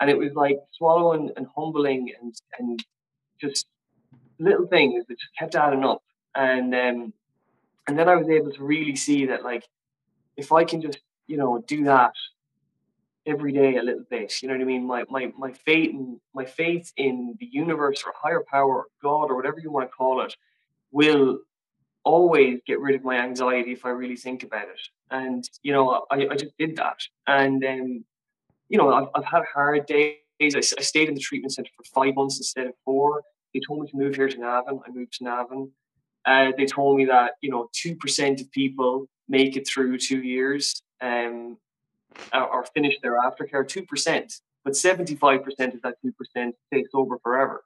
[0.00, 2.84] and it was like swallowing and humbling and and
[3.40, 3.66] just
[4.38, 6.02] little things that just kept adding up
[6.36, 7.12] and um
[7.88, 9.64] and then i was able to really see that like
[10.36, 12.12] if i can just you know do that
[13.26, 14.32] every day a little bit.
[14.40, 14.86] You know what I mean?
[14.86, 19.30] My my my faith in my faith in the universe or higher power or God
[19.30, 20.34] or whatever you want to call it
[20.92, 21.40] will
[22.04, 24.80] always get rid of my anxiety if I really think about it.
[25.10, 27.00] And you know, I, I just did that.
[27.26, 28.04] And um,
[28.68, 30.14] you know, I've, I've had hard days.
[30.40, 33.22] I, I stayed in the treatment center for five months instead of four.
[33.52, 34.80] They told me to move here to Navan.
[34.86, 35.70] I moved to Navan.
[36.26, 40.22] Uh, they told me that you know two percent of people make it through two
[40.22, 40.80] years.
[41.00, 41.58] Um,
[42.32, 47.64] or finish their aftercare, 2%, but 75% of that 2% stay sober forever.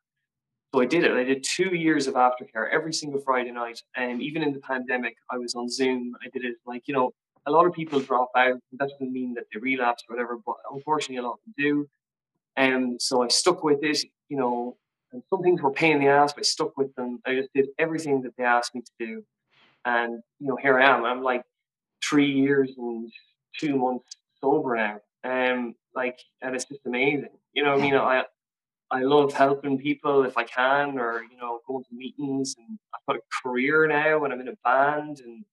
[0.75, 1.13] So I did it.
[1.13, 3.83] I did two years of aftercare every single Friday night.
[3.97, 6.15] And even in the pandemic, I was on Zoom.
[6.25, 7.11] I did it like, you know,
[7.47, 8.61] a lot of people drop out.
[8.79, 11.89] That doesn't mean that they relapse or whatever, but unfortunately, a lot do.
[12.57, 14.77] And so I stuck with it, you know,
[15.13, 17.21] and some things were pain in the ass, but I stuck with them.
[17.27, 19.25] I just did everything that they asked me to do.
[19.85, 21.05] And, you know, here I am.
[21.05, 21.43] I'm like
[22.05, 23.11] three years and
[23.59, 25.01] two months sober now.
[25.25, 27.31] Um, like, and it's just amazing.
[27.53, 28.25] You know, I mean, I
[28.93, 32.57] I love helping people if I can, or you know, going to meetings.
[32.59, 35.45] And I've got a career now, and I'm in a band, and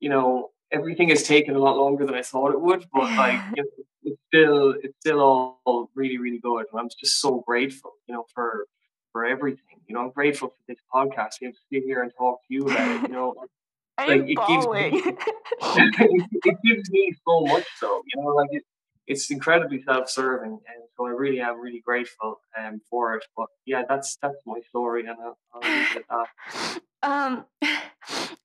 [0.00, 2.86] you know, everything has taken a lot longer than I thought it would.
[2.92, 3.68] But like, you know,
[4.04, 8.26] it's still it's still all really really good, and I'm just so grateful, you know,
[8.34, 8.66] for
[9.12, 9.80] for everything.
[9.86, 11.38] You know, I'm grateful for this podcast.
[11.40, 13.08] To sit here and talk to you about it.
[13.08, 13.34] You know,
[13.98, 15.02] like it gives, me,
[16.44, 18.64] it gives me so much So you know like it,
[19.06, 23.82] it's incredibly self-serving and so i really am really grateful um, for it but yeah
[23.88, 27.44] that's that's my story and i'll, I'll leave it at that um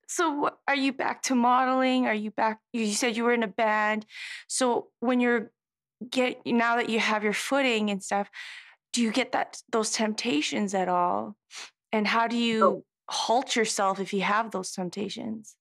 [0.07, 3.47] so are you back to modeling are you back you said you were in a
[3.47, 4.05] band
[4.47, 5.51] so when you're
[6.09, 8.29] get now that you have your footing and stuff
[8.93, 11.35] do you get that those temptations at all
[11.91, 15.55] and how do you halt yourself if you have those temptations?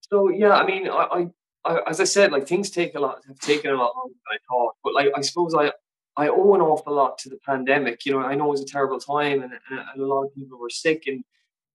[0.00, 1.26] So yeah, I mean, I, I,
[1.64, 4.34] I as I said, like things take a lot have taken a lot longer than
[4.34, 4.74] I thought.
[4.82, 5.72] But like I suppose I
[6.16, 8.04] I owe an awful lot to the pandemic.
[8.04, 10.58] You know, I know it was a terrible time and, and a lot of people
[10.58, 11.22] were sick and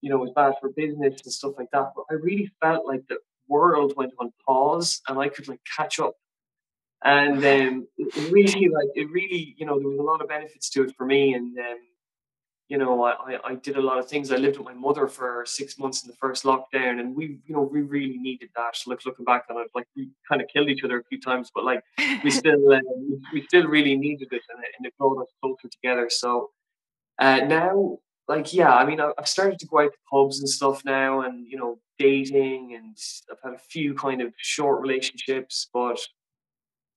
[0.00, 1.92] you know it was bad for business and stuff like that.
[1.94, 3.18] But I really felt like the
[3.48, 6.14] world went on pause and I could like catch up.
[7.04, 10.70] And um, it really like it really, you know, there was a lot of benefits
[10.70, 11.34] to it for me.
[11.34, 11.78] And um,
[12.68, 14.32] you know, I, I did a lot of things.
[14.32, 17.54] I lived with my mother for six months in the first lockdown, and we, you
[17.54, 18.74] know, we really needed that.
[18.88, 21.50] Look, looking back on it, like we kind of killed each other a few times,
[21.54, 21.80] but like
[22.24, 22.80] we still, uh,
[23.32, 26.08] we still really needed it, and it, and it brought us closer together.
[26.10, 26.50] So
[27.20, 30.84] uh, now, like, yeah, I mean, I've started to go out to pubs and stuff
[30.84, 32.96] now, and you know, dating, and
[33.30, 35.98] I've had a few kind of short relationships, but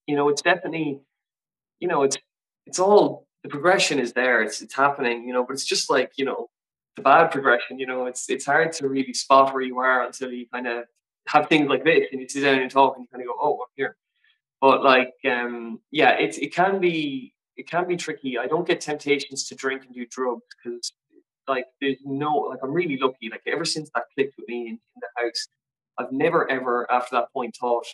[0.07, 1.01] you know, it's definitely,
[1.80, 2.17] you know, it's
[2.65, 4.41] it's all the progression is there.
[4.41, 5.45] It's it's happening, you know.
[5.45, 6.49] But it's just like you know
[6.95, 7.80] the bad progression.
[7.80, 10.86] You know, it's it's hard to really spot where you are until you kind of
[11.27, 13.36] have things like this and you sit down and talk and you kind of go,
[13.39, 13.95] oh, I'm here.
[14.61, 18.38] But like, um, yeah, it it can be it can be tricky.
[18.38, 20.91] I don't get temptations to drink and do drugs because
[21.50, 23.30] like there's no like I'm really lucky.
[23.30, 25.47] Like ever since that clicked with me in, in the house,
[25.97, 27.86] I've never ever after that point thought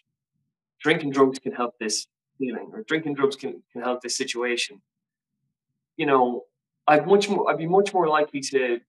[0.81, 4.81] drinking drugs can help this feeling or drinking drugs can, can help this situation
[5.97, 6.43] you know,
[6.87, 8.79] I'd much more, I'd be much more likely to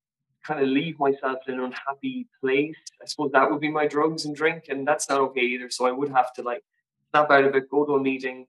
[0.45, 2.77] kind of leave myself in an unhappy place.
[3.03, 5.71] I suppose that would be my drugs and drink, and that's not okay either.
[5.71, 6.62] So I would have to like
[7.11, 8.47] snap out of it, go to a meeting,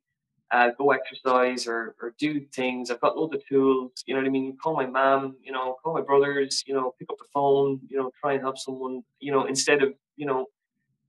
[0.51, 2.89] uh, go exercise or, or do things.
[2.89, 4.57] I've got loads of tools, you know what I mean?
[4.61, 7.97] Call my mom, you know, call my brothers, you know, pick up the phone, you
[7.97, 10.45] know, try and help someone, you know, instead of, you know,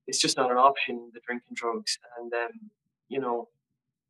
[0.06, 1.98] it's just not an option, the drinking drugs.
[2.18, 2.70] And, um,
[3.08, 3.48] you know,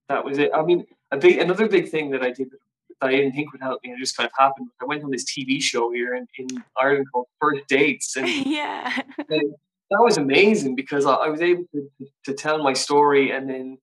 [0.08, 0.50] that was it.
[0.54, 2.58] I mean, a big, another big thing that I did that
[3.00, 3.92] I didn't think would help me.
[3.92, 4.68] It just kind of happened.
[4.80, 6.48] I went on this TV show here in, in
[6.80, 9.54] Ireland called First Dates, and yeah, and
[9.90, 13.48] that was amazing because I, I was able to, to, to tell my story, and
[13.48, 13.78] then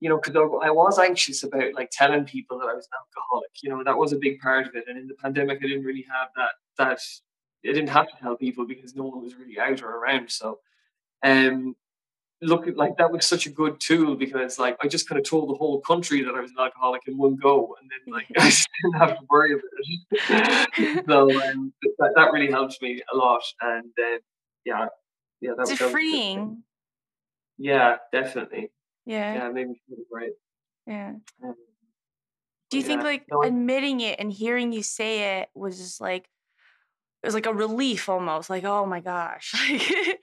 [0.00, 3.50] you know, because I, was anxious about like telling people that I was an alcoholic.
[3.62, 4.84] You know, that was a big part of it.
[4.88, 6.52] And in the pandemic, I didn't really have that.
[6.78, 6.98] That
[7.68, 10.30] I didn't have to tell people because no one was really out or around.
[10.30, 10.60] So,
[11.22, 11.76] um,
[12.40, 15.50] look like that was such a good tool because like I just kind of told
[15.50, 18.50] the whole country that I was an alcoholic in one go, and then like I
[18.82, 19.64] didn't have to worry about
[20.10, 21.04] it.
[21.08, 24.18] so um, that that really helped me a lot, and uh,
[24.64, 24.86] yeah,
[25.42, 26.62] yeah, that, it's that freeing.
[27.58, 28.70] Yeah, definitely.
[29.10, 29.34] Yeah.
[29.34, 30.32] Yeah, it made me feel great.
[30.86, 31.14] Yeah.
[31.42, 31.54] Um,
[32.70, 32.86] Do you yeah.
[32.86, 36.28] think like no, admitting it and hearing you say it was just like
[37.22, 40.20] it was like a relief almost, like oh my gosh, like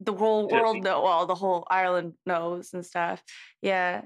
[0.00, 3.20] the whole world know, well, the whole Ireland knows and stuff.
[3.60, 4.02] Yeah.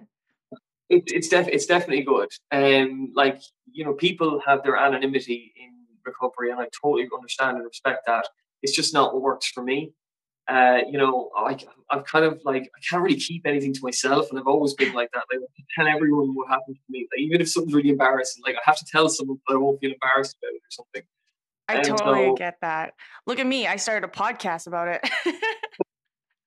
[0.89, 2.31] It, it's def- it's definitely good.
[2.51, 3.39] Um, like
[3.71, 5.73] you know, people have their anonymity in
[6.07, 8.29] recovery, and I totally understand and respect that.
[8.63, 9.93] It's just not what works for me.
[10.49, 11.57] Uh, you know, I,
[11.89, 14.93] I've kind of like I can't really keep anything to myself, and I've always been
[14.93, 15.25] like that.
[15.31, 15.41] Like
[15.77, 18.43] tell everyone what happened to me, like, even if something's really embarrassing.
[18.45, 21.03] Like I have to tell someone, but I won't feel embarrassed about it or something.
[21.69, 22.95] I and totally so, get that.
[23.27, 25.09] Look at me, I started a podcast about it.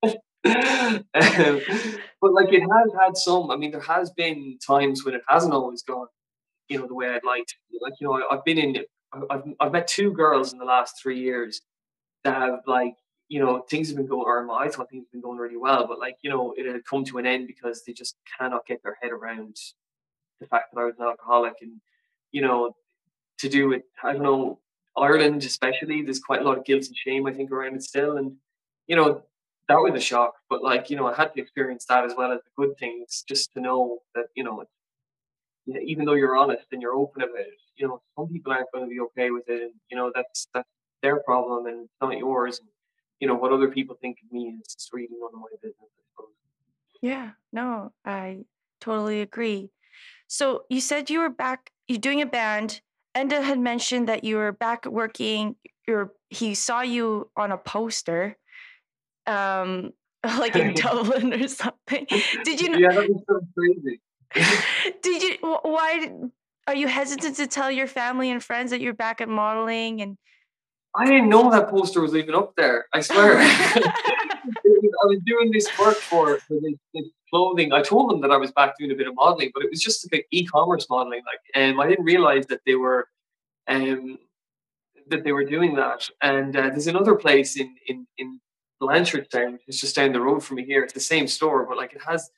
[0.03, 1.01] um,
[2.21, 3.49] but like it has had some.
[3.49, 6.07] I mean, there has been times when it hasn't always gone,
[6.67, 7.55] you know, the way I'd like to.
[7.81, 8.77] Like you know, I, I've been in.
[9.29, 11.61] I've I've met two girls in the last three years
[12.25, 12.95] that have like
[13.27, 15.87] you know, things have been going, or I thought things have been going really well,
[15.87, 18.83] but like, you know, it had come to an end because they just cannot get
[18.83, 19.57] their head around
[20.39, 21.81] the fact that I was an alcoholic and,
[22.31, 22.75] you know,
[23.39, 24.59] to do with, I don't know,
[24.97, 28.17] Ireland especially, there's quite a lot of guilt and shame, I think, around it still.
[28.17, 28.33] And,
[28.87, 29.23] you know,
[29.67, 32.31] that was a shock, but like, you know, I had to experience that as well
[32.31, 34.63] as the good things just to know that, you know,
[35.67, 38.85] even though you're honest and you're open about it, you know, some people aren't going
[38.85, 39.63] to be okay with it.
[39.63, 40.69] And, you know, that's, that's
[41.01, 42.59] their problem and it's not yours.
[42.59, 42.69] And,
[43.19, 45.75] you know what other people think of me is just really none of my business.
[45.81, 46.33] I suppose.
[47.01, 48.45] Yeah, no, I
[48.81, 49.69] totally agree.
[50.27, 52.81] So you said you were back, you're doing a band.
[53.15, 55.55] Enda had mentioned that you were back working.
[55.87, 58.37] You're, he saw you on a poster,
[59.25, 59.93] um,
[60.23, 62.05] like in Dublin or something.
[62.43, 62.77] Did you?
[62.77, 64.01] Yeah, that was so crazy.
[65.01, 65.37] Did you?
[65.41, 66.11] Why
[66.67, 70.17] are you hesitant to tell your family and friends that you're back at modeling and
[70.97, 72.85] I didn't know that poster was even up there.
[72.93, 73.37] I swear.
[75.05, 77.73] I was doing this work for, for this, this, clothing.
[77.73, 79.81] I told them that I was back doing a bit of modeling, but it was
[79.81, 81.21] just like e-commerce modeling.
[81.25, 83.09] Like, and um, I didn't realize that they were,
[83.67, 84.19] um,
[85.09, 86.09] that they were doing that.
[86.21, 88.39] And uh, there's another place in in in
[88.81, 89.59] Blanchardstown.
[89.67, 90.83] It's just down the road from me here.
[90.83, 92.29] It's the same store, but like it has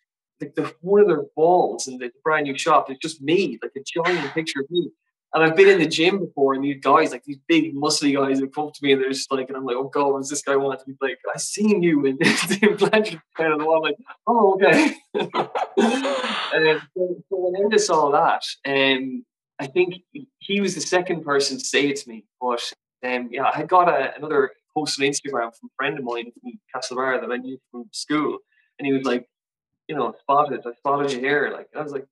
[0.41, 2.89] like the one of their walls in the brand new shop.
[2.89, 4.89] It's just me, like a giant picture of me.
[5.33, 8.39] And I've been in the gym before, and these guys, like these big, muscly guys,
[8.39, 10.19] have come up to me, and they're just like, and I'm like, oh god, what
[10.19, 10.79] does this guy want?
[10.79, 14.95] to be like, I seen you in, this in Blanchard, and I'm like, oh okay.
[15.15, 19.25] and so, so when Enda saw that, um,
[19.59, 19.95] I think
[20.39, 22.25] he was the second person to say it to me.
[22.39, 22.61] But
[23.05, 26.53] um, yeah, I got a, another post on Instagram from a friend of mine from
[26.73, 28.37] Castlebar that I knew from school,
[28.79, 29.27] and he was like,
[29.87, 31.49] you know, spotted, I spotted you here.
[31.53, 32.05] Like I was like,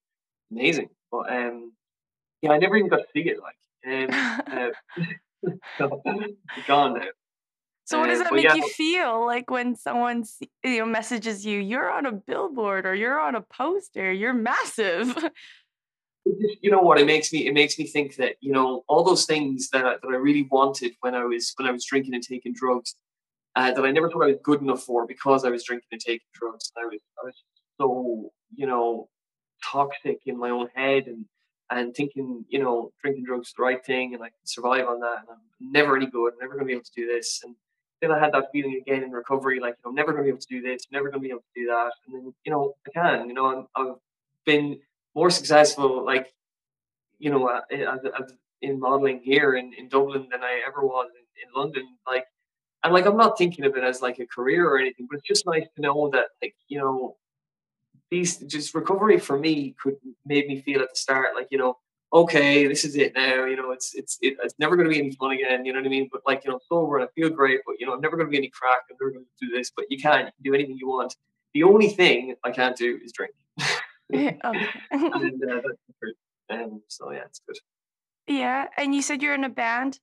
[0.51, 0.89] amazing.
[1.11, 1.71] But um,
[2.41, 3.37] yeah, I never even got to see it.
[3.41, 4.69] Like, um, uh,
[5.77, 6.01] so,
[6.67, 7.05] gone now.
[7.85, 10.23] So what does that make yeah, you feel like when someone
[10.63, 11.59] you know messages you?
[11.59, 14.11] You're on a billboard or you're on a poster.
[14.11, 15.15] You're massive.
[16.59, 16.99] You know what?
[16.99, 17.45] It makes me.
[17.45, 20.47] It makes me think that you know all those things that I, that I really
[20.49, 22.95] wanted when I was when I was drinking and taking drugs,
[23.55, 26.01] uh, that I never thought I was good enough for because I was drinking and
[26.01, 26.71] taking drugs.
[26.75, 27.43] I was I was
[27.79, 29.07] so you know
[29.63, 31.25] toxic in my own head and
[31.69, 34.99] and thinking, you know, drinking drugs is the right thing and I can survive on
[34.99, 37.41] that and I'm never any good, I'm never to be able to do this.
[37.43, 37.55] And
[38.01, 40.47] then I had that feeling again in recovery, like, I'm never to be able to
[40.47, 41.91] do this, I'm never to be able to do that.
[42.05, 43.95] And then, you know, I can, you know, i have
[44.45, 44.79] been
[45.15, 46.33] more successful, like,
[47.17, 51.47] you know, as, as in modeling here in, in Dublin than I ever was in,
[51.47, 51.87] in London.
[52.05, 52.25] Like,
[52.83, 55.27] and like, I'm not thinking of it as like a career or anything, but it's
[55.27, 57.15] just nice to know that, like, you know,
[58.15, 61.77] these just recovery for me could made me feel at the start like you know
[62.13, 64.99] okay this is it now you know it's it's it, it's never going to be
[64.99, 66.07] any fun again you know what I mean?
[66.11, 68.27] But like you know sober and I feel great but you know I'm never going
[68.27, 70.43] to be any crack I'm never going to do this but you can you can
[70.43, 71.15] do anything you want.
[71.53, 73.35] The only thing I can't do is drink.
[74.11, 77.57] And uh, um, so yeah it's good.
[78.27, 79.99] Yeah and you said you're in a band?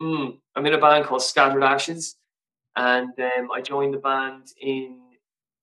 [0.00, 2.16] Mm, I'm in a band called Scattered Ashes
[2.76, 5.07] and um, I joined the band in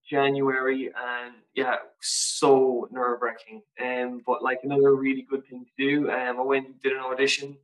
[0.09, 3.61] January, and yeah, so nerve wracking.
[3.83, 6.11] Um, but like another really good thing to do.
[6.11, 7.57] Um, I went did an audition,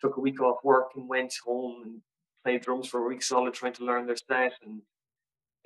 [0.00, 2.00] took a week off work, and went home and
[2.44, 4.54] played drums for a week solid, trying to learn their set.
[4.64, 4.82] And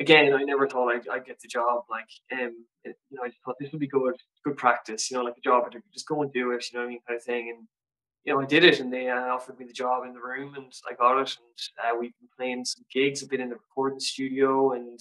[0.00, 1.84] again, I never thought I'd, I'd get the job.
[1.88, 4.14] Like, um, it, you know, I just thought this would be good,
[4.44, 5.10] good practice.
[5.10, 6.66] You know, like a job, just go and do it.
[6.72, 7.54] You know what I mean, kind of thing.
[7.56, 7.68] And
[8.24, 10.54] you know, I did it, and they uh, offered me the job in the room,
[10.56, 11.36] and I got it.
[11.38, 13.22] And uh, we've been playing some gigs.
[13.22, 14.98] I've been in the recording studio, and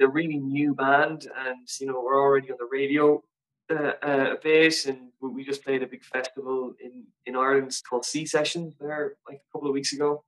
[0.00, 3.22] a really new band, and you know we're already on the radio
[3.70, 8.26] uh, uh, bit, and we just played a big festival in in Ireland called Sea
[8.26, 10.24] Sessions there like a couple of weeks ago,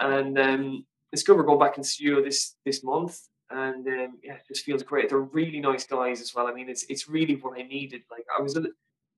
[0.00, 1.36] and um, it's good.
[1.36, 3.20] We're going back in the studio this this month,
[3.50, 5.08] and um, yeah, it just feels great.
[5.08, 6.46] They're really nice guys as well.
[6.46, 8.02] I mean, it's it's really what I needed.
[8.10, 8.62] Like I was, a,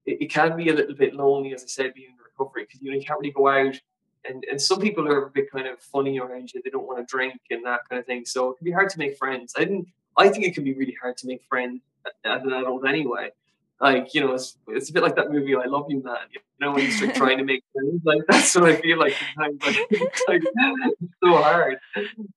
[0.04, 2.80] it, it can be a little bit lonely, as I said, being in recovery because
[2.82, 3.76] you know you can't really go out
[4.28, 6.60] and, and some people are a bit kind of funny around you.
[6.62, 8.24] They don't want to drink and that kind of thing.
[8.24, 9.54] So it can be hard to make friends.
[9.56, 9.88] I didn't.
[10.18, 11.82] I think it can be really hard to make friends
[12.24, 13.30] as an adult anyway.
[13.80, 16.40] Like you know, it's, it's a bit like that movie "I Love You, Man." You
[16.60, 19.62] know, when you start trying to make friends, like that's what I feel like sometimes.
[19.66, 21.78] Like, it's, like, it's so hard.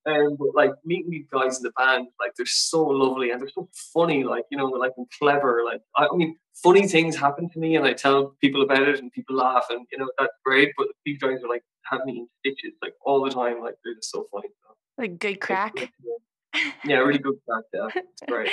[0.06, 3.50] Um, but like meeting these guys in the band, like they're so lovely and they're
[3.50, 4.26] so funny.
[4.26, 5.64] Like you know, like and clever.
[5.66, 9.00] Like I, I mean, funny things happen to me, and I tell people about it,
[9.00, 10.74] and people laugh, and you know that's great.
[10.78, 13.62] But these guys are like have me in stitches like all the time.
[13.62, 14.50] Like they're just so funny.
[14.62, 15.74] So, like good crack.
[16.86, 17.64] yeah, really good crack.
[17.74, 18.52] Yeah, it's great.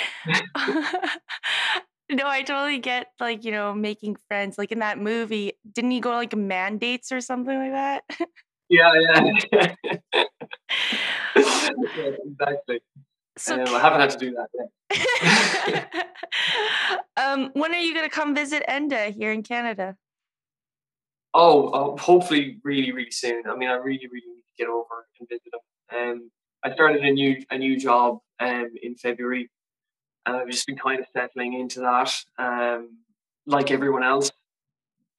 [2.11, 4.57] no, I totally get like you know making friends.
[4.57, 8.03] Like in that movie, didn't he go like mandates or something like that?
[8.69, 9.73] yeah, yeah.
[10.15, 10.23] yeah
[12.25, 12.81] exactly.
[13.37, 14.47] So, um, I haven't had to do that
[15.93, 16.07] yet.
[17.17, 19.95] um, when are you going to come visit Enda here in Canada?
[21.39, 23.43] Oh, uh, hopefully, really, really soon.
[23.47, 25.99] I mean, I really, really need to get over and visit them.
[25.99, 26.31] Um,
[26.63, 29.49] I started a new a new job um in February,
[30.25, 32.11] and I've just been kind of settling into that.
[32.39, 32.99] Um,
[33.47, 34.31] like everyone else,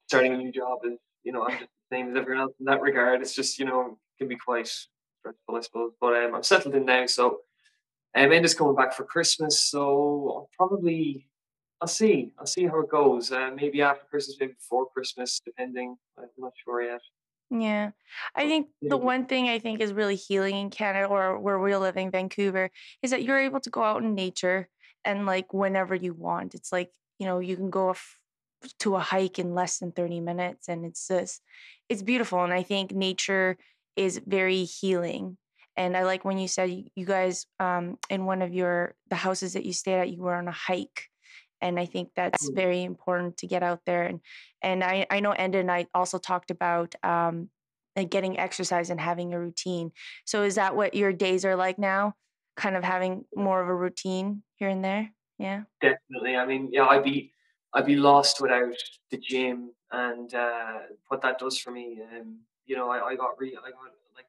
[0.09, 2.67] starting a new job is you know I'm just the same as everyone else in
[2.67, 3.23] that regard.
[3.23, 5.93] It's just you know can be quite stressful, I suppose.
[6.01, 7.41] But um, I'm settled in now, so
[8.17, 9.81] um, Enda's coming back for Christmas, so
[10.37, 11.29] I'll probably
[11.81, 12.33] I'll see.
[12.39, 13.31] I'll see how it goes.
[13.31, 15.97] Uh, maybe after Christmas, maybe before Christmas, depending.
[16.19, 17.01] I'm not sure yet.
[17.51, 17.91] Yeah.
[18.35, 21.79] I think the one thing I think is really healing in Canada or where we're
[21.79, 22.71] living, Vancouver,
[23.03, 24.69] is that you're able to go out in nature
[25.05, 26.55] and like whenever you want.
[26.55, 28.21] It's like, you know, you can go f-
[28.81, 31.41] to a hike in less than 30 minutes and it's just,
[31.89, 32.43] it's beautiful.
[32.45, 33.57] And I think nature
[33.97, 35.39] is very healing.
[35.77, 39.55] And I like when you said you guys, um, in one of your, the houses
[39.55, 41.09] that you stayed at, you were on a hike
[41.61, 44.21] and i think that's very important to get out there and
[44.63, 47.49] and i i know enda and i also talked about um
[48.05, 49.93] getting exercise and having a routine.
[50.25, 52.15] So is that what your days are like now
[52.57, 55.13] kind of having more of a routine here and there?
[55.39, 55.63] Yeah?
[55.81, 57.33] Definitely i mean yeah i'd be
[57.75, 58.75] i'd be lost without
[59.13, 63.39] the gym and uh what that does for me um you know i, I got
[63.39, 64.27] re i got like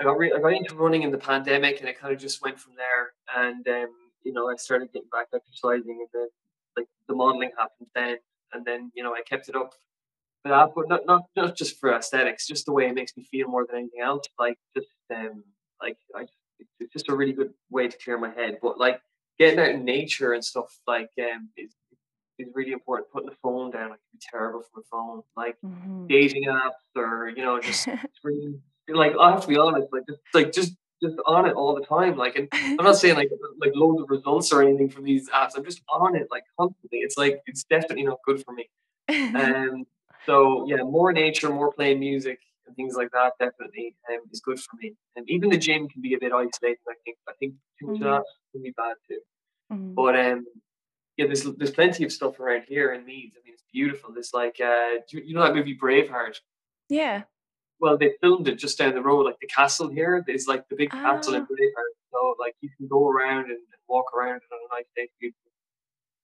[0.00, 2.42] I got re- I got into running in the pandemic, and it kind of just
[2.42, 3.12] went from there.
[3.36, 3.92] And um,
[4.22, 6.28] you know, I started getting back exercising and then
[6.76, 8.16] like the modeling happened then
[8.52, 9.72] and then, you know, I kept it up
[10.42, 13.24] for that, but not not not just for aesthetics, just the way it makes me
[13.30, 14.26] feel more than anything else.
[14.38, 15.44] Like just um
[15.80, 16.34] like I just
[16.78, 18.58] it's just a really good way to clear my head.
[18.62, 19.00] But like
[19.38, 21.74] getting out in nature and stuff like um is
[22.38, 23.10] is really important.
[23.12, 25.22] Putting the phone down, like be terrible for the phone.
[25.36, 26.06] Like mm-hmm.
[26.06, 28.62] dating apps or, you know, just screen
[28.96, 31.84] like I have to be honest, like just like just just on it all the
[31.84, 32.16] time.
[32.16, 33.30] Like, and I'm not saying like
[33.60, 35.52] like loads of results or anything from these apps.
[35.56, 36.98] I'm just on it like constantly.
[36.98, 38.68] It's like it's definitely not good for me.
[39.10, 39.86] Um,
[40.26, 44.60] so yeah, more nature, more playing music and things like that definitely um, is good
[44.60, 44.94] for me.
[45.16, 46.76] And even the gym can be a bit isolating.
[46.88, 48.06] I think I think too much mm-hmm.
[48.06, 49.18] of that can be bad too.
[49.72, 49.94] Mm-hmm.
[49.94, 50.44] But um,
[51.16, 53.32] yeah, there's there's plenty of stuff around here in Meath.
[53.34, 54.12] I mean, it's beautiful.
[54.12, 56.36] There's like uh, you know that movie Braveheart.
[56.88, 57.22] Yeah
[57.80, 60.22] well, they filmed it just down the road, like the castle here.
[60.26, 61.46] There's like the big castle in ah.
[61.46, 65.08] Braveheart, so like you can go around and, and walk around on a nice day.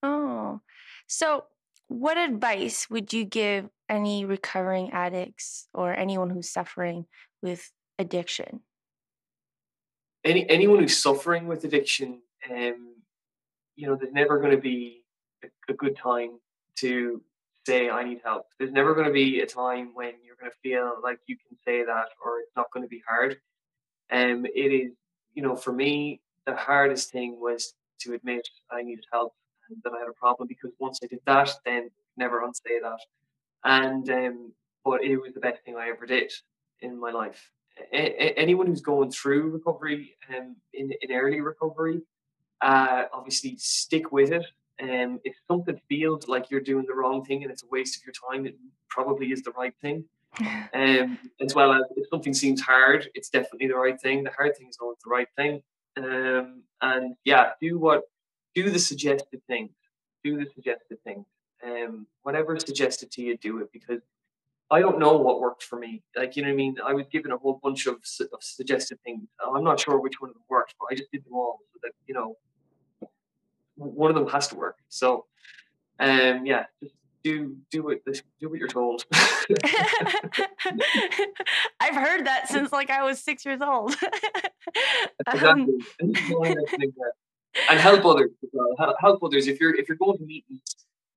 [0.03, 0.61] Oh,
[1.07, 1.45] so
[1.89, 7.07] what advice would you give any recovering addicts or anyone who's suffering
[7.43, 8.61] with addiction?
[10.25, 12.97] Any anyone who's suffering with addiction, um,
[13.77, 15.05] you know, there's never going to be
[15.43, 16.39] a, a good time
[16.77, 17.23] to
[17.67, 18.47] say I need help.
[18.59, 21.59] There's never going to be a time when you're going to feel like you can
[21.65, 23.37] say that or it's not going to be hard.
[24.11, 24.93] Um, it is,
[25.35, 29.35] you know, for me, the hardest thing was to admit I needed help
[29.69, 33.01] and that I had a problem because once I did that, then never unsay that.
[33.65, 34.53] And um,
[34.85, 36.33] but it was the best thing I ever did
[36.81, 37.51] in my life.
[37.93, 42.03] A- anyone who's going through recovery um, in, in early recovery,
[42.61, 44.47] uh, obviously stick with it.
[44.83, 48.03] Um, if something feels like you're doing the wrong thing and it's a waste of
[48.05, 48.57] your time, it
[48.91, 50.05] probably is the right thing.
[50.75, 54.23] Um, as well as if something seems hard, it's definitely the right thing.
[54.23, 55.63] The hard thing is always the right thing.
[55.97, 58.03] Um, and yeah, do what
[58.55, 59.71] do the suggested things.
[60.23, 61.25] Do the suggested things.
[61.65, 64.03] Um, whatever suggested to you, do it because
[64.71, 66.03] I don't know what worked for me.
[66.15, 66.77] Like you know what I mean.
[66.85, 69.23] I was given a whole bunch of, of suggested things.
[69.55, 71.79] I'm not sure which one of them worked, but I just did them all so
[71.83, 72.37] that you know
[73.77, 74.79] one of them has to work.
[74.89, 75.27] So
[75.99, 77.99] um, yeah, just do do what
[78.41, 79.05] do what you're told.
[81.81, 83.97] I've heard that since like I was six years old.
[85.29, 85.79] exactly.
[86.01, 86.17] Um,
[87.71, 88.95] and help others as well.
[89.01, 90.63] Help others if you're if you're going to meetings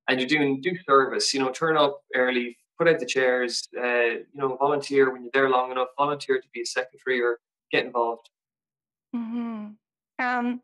[0.07, 1.34] and you're doing do service.
[1.34, 3.68] You know, turn up early, put out the chairs.
[3.78, 5.89] Uh, you know, volunteer when you're there long enough.
[5.97, 7.39] Volunteer to be a secretary or
[7.72, 8.30] get involved.
[9.16, 9.74] Mm-hmm.
[10.20, 10.62] Um,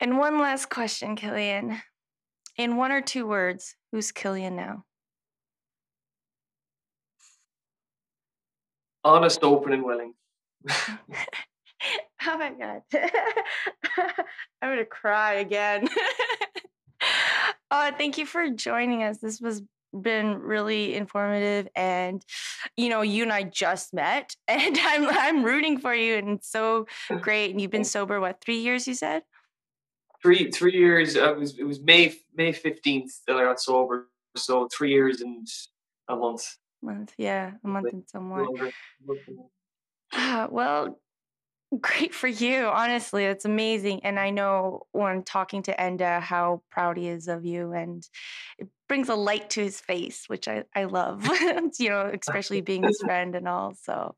[0.00, 1.80] and one last question, Cillian.
[2.56, 4.84] In one or two words, who's Cillian now?
[9.04, 10.14] Honest, open, and willing.
[10.70, 12.82] oh my god.
[14.62, 15.88] I'm gonna cry again.
[17.70, 19.18] uh, thank you for joining us.
[19.18, 19.62] This was
[20.02, 22.22] been really informative and
[22.76, 26.50] you know you and I just met and I'm I'm rooting for you and it's
[26.50, 26.86] so
[27.20, 29.22] great and you've been sober what 3 years you said
[30.26, 31.16] three three years.
[31.16, 34.08] Uh, it was it was May May fifteenth that I got sober.
[34.36, 35.46] So three years and
[36.08, 36.44] a month.
[36.82, 38.46] Month, yeah, a month and some more.
[40.12, 40.98] Uh, well,
[41.80, 42.66] great for you.
[42.66, 47.44] Honestly, it's amazing, and I know when talking to Enda how proud he is of
[47.44, 48.06] you, and
[48.58, 51.24] it brings a light to his face, which I I love.
[51.78, 53.74] you know, especially being his friend and all.
[53.80, 54.16] So,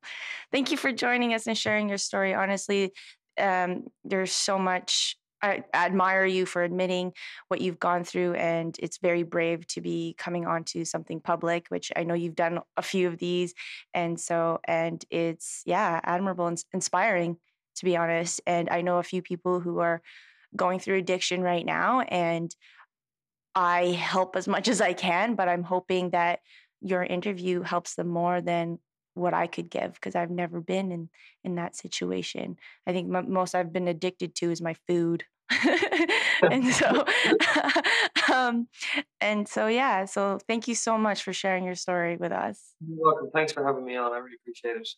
[0.53, 2.35] thank you for joining us and sharing your story.
[2.35, 2.93] Honestly,
[3.39, 7.12] um, there's so much I admire you for admitting
[7.49, 11.93] what you've gone through, and it's very brave to be coming onto something public, which
[11.97, 13.55] I know you've done a few of these,
[13.95, 17.39] and so and it's yeah admirable and inspiring
[17.76, 18.41] to be honest.
[18.47, 20.03] And I know a few people who are
[20.57, 22.55] going through addiction right now, and
[23.55, 26.41] I help as much as I can, but I'm hoping that
[26.80, 28.78] your interview helps them more than
[29.19, 31.09] what I could give because I've never been in
[31.45, 32.57] in that situation.
[32.87, 35.25] I think m- most I've been addicted to is my food.
[36.43, 37.05] and so
[38.33, 38.69] um,
[39.21, 42.75] and so yeah so thank you so much for sharing your story with us.
[42.87, 43.31] You're welcome.
[43.33, 44.12] Thanks for having me on.
[44.12, 44.89] I really appreciate it.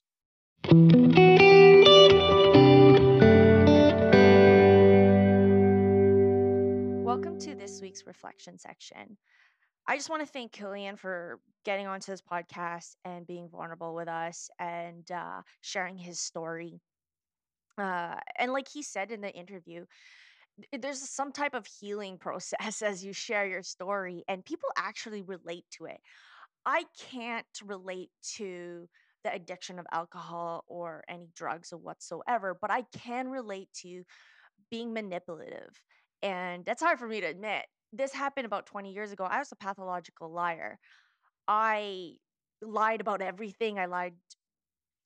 [7.05, 9.17] Welcome to this week's reflection section
[9.87, 14.09] I just want to thank Cillian for getting onto this podcast and being vulnerable with
[14.09, 16.81] us and uh, sharing his story.
[17.77, 19.85] Uh, and like he said in the interview,
[20.79, 25.65] there's some type of healing process as you share your story, and people actually relate
[25.73, 26.01] to it.
[26.67, 28.89] I can't relate to
[29.25, 34.05] the addiction of alcohol or any drugs or whatsoever, but I can relate to
[34.71, 35.81] being manipulative.
[36.23, 39.25] And that's hard for me to admit this happened about 20 years ago.
[39.25, 40.79] I was a pathological liar.
[41.49, 42.17] I
[42.63, 43.79] lied about everything.
[43.79, 44.17] I lied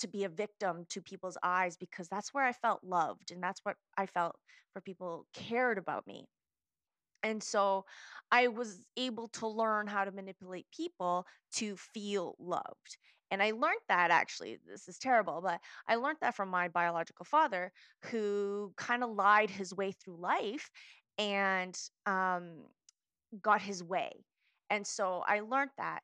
[0.00, 3.60] to be a victim to people's eyes because that's where I felt loved and that's
[3.64, 4.36] what I felt
[4.72, 6.26] for people cared about me.
[7.22, 7.86] And so
[8.30, 12.98] I was able to learn how to manipulate people to feel loved.
[13.30, 17.24] And I learned that actually, this is terrible, but I learned that from my biological
[17.24, 17.72] father
[18.04, 20.70] who kind of lied his way through life
[21.18, 22.64] and um,
[23.40, 24.24] got his way.
[24.70, 26.00] And so I learned that.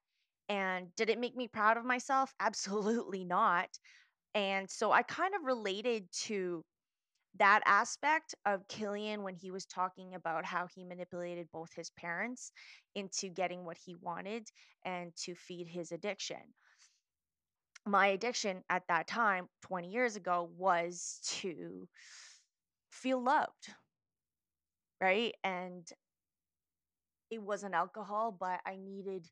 [0.49, 2.35] And did it make me proud of myself?
[2.41, 3.69] Absolutely not.
[4.35, 6.65] And so I kind of related to
[7.39, 12.53] that aspect of Cillian when he was talking about how he manipulated both his parents
[12.95, 14.49] into getting what he wanted
[14.85, 16.41] and to feed his addiction.
[17.87, 21.89] My addiction at that time, 20 years ago, was to
[22.91, 23.71] feel loved,
[25.01, 25.35] right?
[25.45, 25.91] And
[27.31, 29.27] it wasn't alcohol, but I needed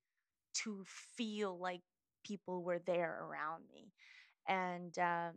[0.64, 1.82] to feel like
[2.24, 3.92] people were there around me.
[4.48, 5.34] And um,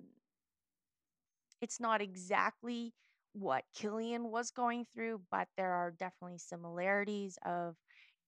[1.62, 2.94] it's not exactly
[3.34, 7.76] what Cillian was going through, but there are definitely similarities of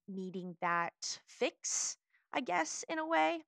[0.07, 1.97] needing that fix,
[2.33, 3.43] I guess, in a way.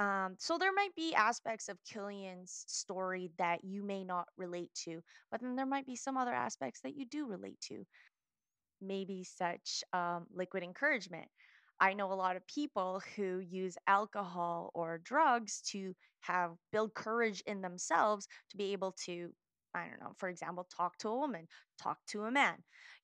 [0.00, 5.02] Um, so there might be aspects of Cillian's story that you may not relate to,
[5.30, 7.86] but then there might be some other aspects that you do relate to
[8.80, 11.28] maybe such um, liquid encouragement.
[11.80, 17.42] I know a lot of people who use alcohol or drugs to have build courage
[17.46, 19.30] in themselves to be able to
[19.74, 21.46] I don't know, for example, talk to a woman,
[21.80, 22.56] talk to a man,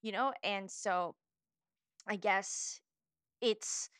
[0.02, 0.32] you know?
[0.42, 1.14] And so
[2.08, 2.80] I guess
[3.40, 3.90] it's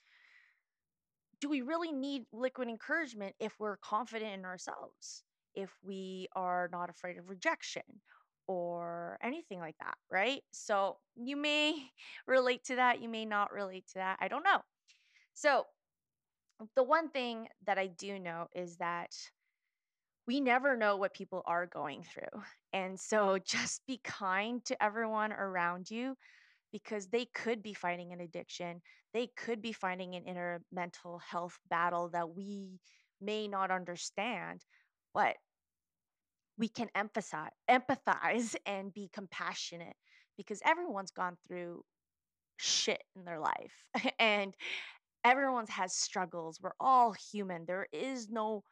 [1.41, 5.23] do we really need liquid encouragement if we're confident in ourselves?
[5.55, 7.83] If we are not afraid of rejection
[8.47, 10.43] or anything like that, right?
[10.53, 11.75] So you may
[12.27, 14.19] relate to that, you may not relate to that.
[14.21, 14.61] I don't know.
[15.35, 15.65] So
[16.75, 19.15] the one thing that I do know is that
[20.27, 22.43] we never know what people are going through.
[22.73, 26.17] And so just be kind to everyone around you
[26.73, 28.81] because they could be fighting an addiction.
[29.15, 32.81] They could be fighting an inner mental health battle that we
[33.21, 34.61] may not understand,
[35.15, 35.37] but
[36.59, 39.97] we can emphasize, empathize and be compassionate
[40.37, 41.83] because everyone's gone through
[42.59, 43.85] shit in their life
[44.19, 44.55] and
[45.25, 46.59] everyone's has struggles.
[46.61, 47.65] We're all human.
[47.67, 48.63] There is no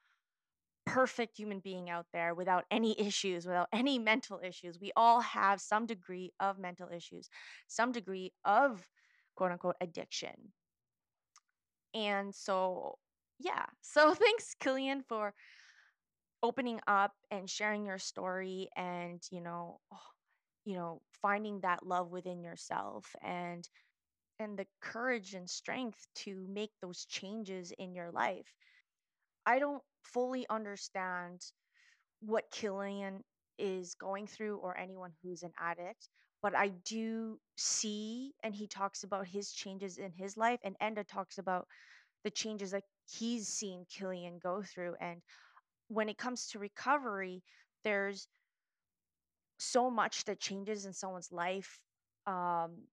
[0.86, 4.78] perfect human being out there without any issues, without any mental issues.
[4.81, 7.28] We all have some degree of mental issues,
[7.66, 8.89] some degree of
[9.36, 10.52] quote unquote addiction.
[11.94, 12.98] And so,
[13.39, 13.66] yeah.
[13.82, 15.35] So thanks, Cillian, for
[16.43, 19.81] opening up and sharing your story and, you know,
[20.65, 23.69] you know, finding that love within yourself and
[24.39, 28.55] and the courage and strength to make those changes in your life.
[29.47, 31.43] I don't fully understand
[32.21, 33.21] what Cillian
[33.59, 36.09] is going through or anyone who's an addict,
[36.43, 41.07] but I do see and he talks about his changes in his life and Enda
[41.07, 41.66] talks about
[42.25, 45.23] the changes that he's seen Cillian go through and
[45.89, 47.43] when it comes to recovery,
[47.85, 48.29] there's
[49.59, 51.81] so much that changes in someone's life.
[52.27, 52.85] Um,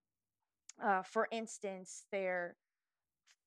[0.83, 2.55] uh, for instance, their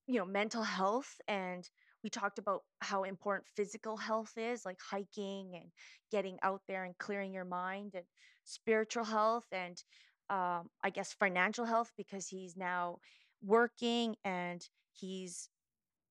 [0.07, 1.69] you know mental health and
[2.05, 5.71] we talked about how important physical health is like hiking and
[6.11, 8.05] getting out there and clearing your mind and
[8.43, 9.83] spiritual health and
[10.29, 12.99] um, i guess financial health because he's now
[13.43, 15.49] working and he's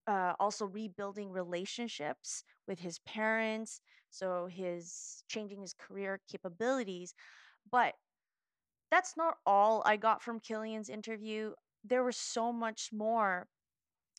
[0.08, 3.80] uh, also rebuilding relationships with his parents
[4.10, 7.14] so his changing his career capabilities.
[7.70, 7.94] But
[8.90, 11.52] that's not all i got from Cillian's interview.
[11.84, 13.48] There was so much more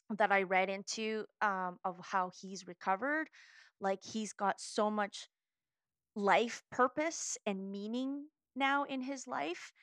[0.09, 3.27] that I read into um, of how he's recovered.
[3.81, 5.27] Like he's got so much
[6.15, 9.73] life purpose and meaning now in his life.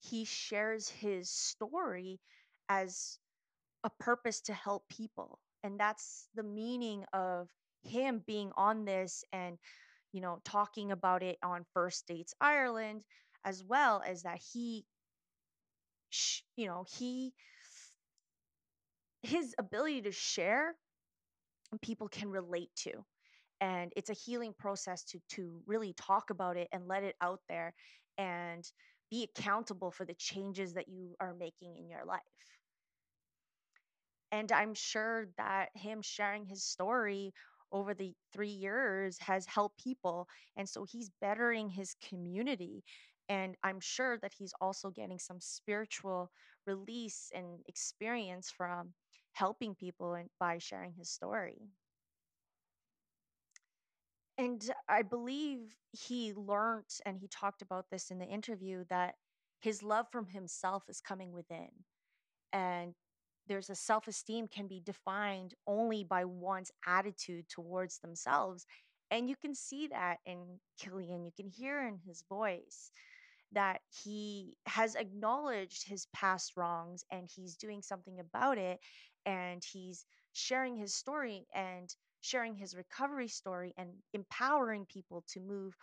[0.00, 2.20] He shares his story
[2.68, 3.18] as
[3.84, 5.38] a purpose to help people.
[5.62, 7.48] And that's the meaning of
[7.82, 9.58] him being on this and,
[10.12, 13.04] you know, talking about it on First Dates Ireland,
[13.44, 14.84] as well as that he,
[16.56, 17.32] you know, he
[19.26, 20.74] his ability to share
[21.82, 22.92] people can relate to.
[23.60, 27.40] And it's a healing process to to really talk about it and let it out
[27.48, 27.74] there
[28.18, 28.64] and
[29.10, 32.20] be accountable for the changes that you are making in your life.
[34.32, 37.32] And i'm sure that him sharing his story
[37.72, 40.28] over the 3 years has helped people.
[40.56, 42.84] And so he's bettering his community.
[43.28, 46.30] And i'm sure that he's also getting some spiritual
[46.66, 48.94] release and experience from
[49.36, 51.68] helping people and by sharing his story.
[54.38, 59.14] And I believe he learned, and he talked about this in the interview, that
[59.60, 61.68] his love from himself is coming within.
[62.52, 62.94] And
[63.46, 68.64] there's a self esteem can be defined only by one's attitude towards themselves.
[69.10, 72.90] And you can see that in Cillian, you can hear in his voice
[73.52, 78.80] that he has acknowledged his past wrongs and he's doing something about it
[79.26, 85.76] and he's sharing his story and sharing his recovery story and empowering people to move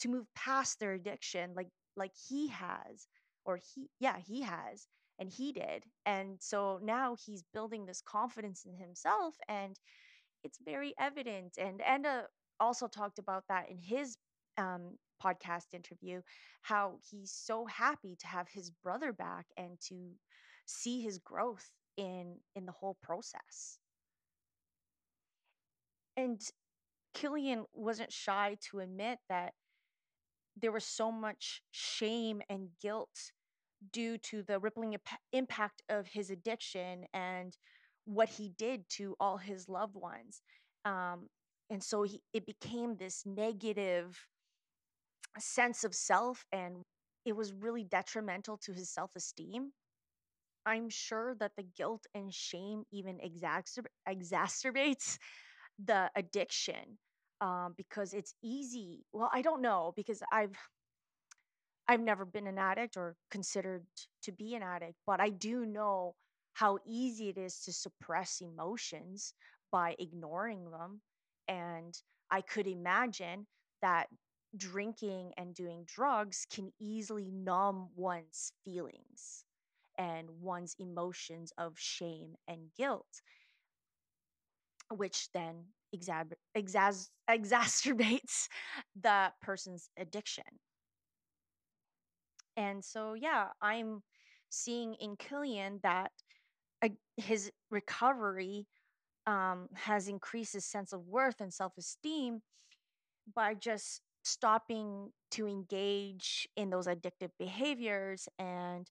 [0.00, 3.08] to move past their addiction like like he has
[3.44, 4.88] or he yeah he has
[5.20, 5.84] and he did.
[6.06, 9.78] And so now he's building this confidence in himself and
[10.42, 11.56] it's very evident.
[11.58, 12.24] And Enda
[12.60, 14.16] also talked about that in his
[14.58, 16.22] um, podcast interview
[16.62, 20.12] how he's so happy to have his brother back and to
[20.66, 21.70] see his growth
[22.00, 23.78] in in the whole process.
[26.16, 26.40] And
[27.14, 29.52] Cillian wasn't shy to admit that
[30.56, 33.32] there was so much shame and guilt
[33.92, 34.96] due to the rippling
[35.32, 37.56] impact of his addiction and
[38.04, 40.42] what he did to all his loved ones.
[40.84, 41.28] Um,
[41.70, 44.26] and so he, it became this negative
[45.38, 46.82] sense of self and
[47.24, 49.72] it was really detrimental to his self-esteem
[50.66, 55.18] i'm sure that the guilt and shame even exacerb- exacerbates
[55.84, 56.98] the addiction
[57.40, 59.04] um, because it's easy.
[59.12, 60.56] Well, I don't know because I've
[61.88, 63.84] I've never been an addict or considered
[64.22, 66.14] to be an addict, but I do know
[66.54, 69.34] how easy it is to suppress emotions
[69.72, 71.00] by ignoring them.
[71.48, 71.94] And
[72.30, 73.46] I could imagine
[73.82, 74.06] that
[74.56, 79.44] drinking and doing drugs can easily numb one's feelings
[80.00, 83.22] and one's emotions of shame and guilt,
[84.90, 85.64] which then
[85.94, 88.48] exab- exas- exacerbates
[89.00, 90.44] the person's addiction.
[92.56, 94.02] And so, yeah, I'm
[94.50, 96.12] seeing in Cillian that
[97.16, 98.66] his recovery
[99.26, 102.42] um, has increased his sense of worth and self esteem
[103.34, 108.88] by just stopping to engage in those addictive behaviors and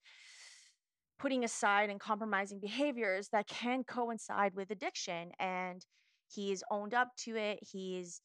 [1.20, 5.32] putting aside and compromising behaviors that can coincide with addiction.
[5.40, 5.86] And
[6.34, 7.60] he's owned up to it.
[7.62, 8.22] He's,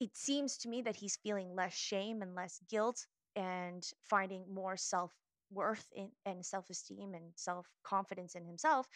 [0.00, 3.06] it seems to me that he's feeling less shame and less guilt
[3.36, 5.12] and finding more self
[5.50, 5.86] worth
[6.24, 8.86] and self esteem and self confidence in himself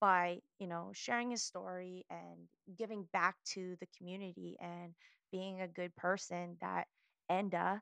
[0.00, 4.94] by, you know, sharing his story and giving back to the community and
[5.30, 6.86] being a good person that
[7.30, 7.80] Enda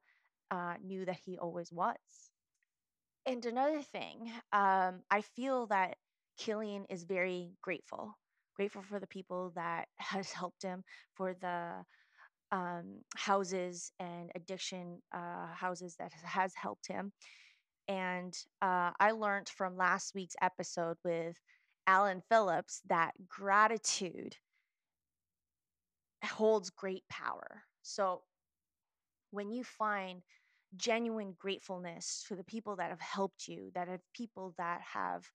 [0.51, 1.97] uh, knew that he always was.
[3.27, 5.97] And another thing, um, I feel that
[6.39, 8.19] Cillian is very grateful,
[8.57, 10.85] grateful for the people that has helped him,
[11.15, 11.85] for the
[12.53, 17.13] um, houses and addiction uh, houses that has helped him.
[17.89, 21.37] And uh, I learned from last week's episode with
[21.87, 24.37] Alan Phillips that gratitude
[26.25, 27.63] holds great power.
[27.83, 28.23] So
[29.31, 30.23] when you find
[30.77, 35.31] genuine gratefulness for the people that have helped you, that have people that have,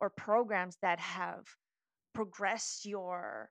[0.00, 1.46] or programs that have
[2.14, 3.50] progressed your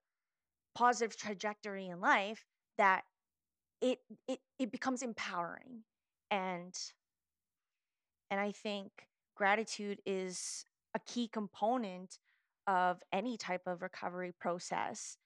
[0.75, 2.45] positive trajectory in life,
[2.77, 3.03] that
[3.81, 5.83] it it it becomes empowering.
[6.29, 6.73] And
[8.29, 8.91] and i think
[9.35, 10.65] gratitude is
[10.95, 12.17] a key component
[12.67, 15.17] of any type of recovery process.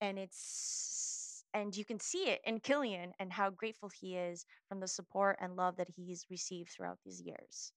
[0.00, 1.15] And it's
[1.56, 5.38] and you can see it in Cillian and how grateful he is from the support
[5.40, 7.72] and love that he's received throughout these years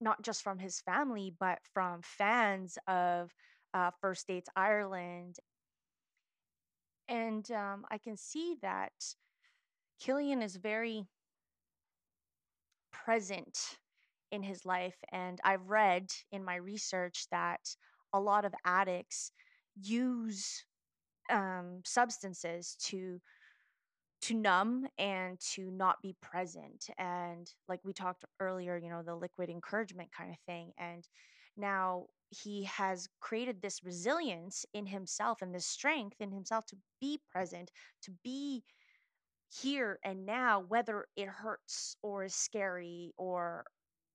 [0.00, 3.30] not just from his family but from fans of
[3.74, 5.36] uh, first dates ireland
[7.08, 8.92] and um, i can see that
[10.02, 11.06] Cillian is very
[12.92, 13.58] present
[14.30, 14.96] in his life.
[15.12, 17.60] And I've read in my research that
[18.12, 19.32] a lot of addicts
[19.80, 20.64] use
[21.30, 23.20] um, substances to
[24.22, 29.14] to numb and to not be present and like we talked earlier you know the
[29.14, 31.08] liquid encouragement kind of thing and
[31.56, 37.20] now he has created this resilience in himself and this strength in himself to be
[37.32, 37.70] present
[38.00, 38.62] to be
[39.52, 43.64] here and now, whether it hurts or is scary or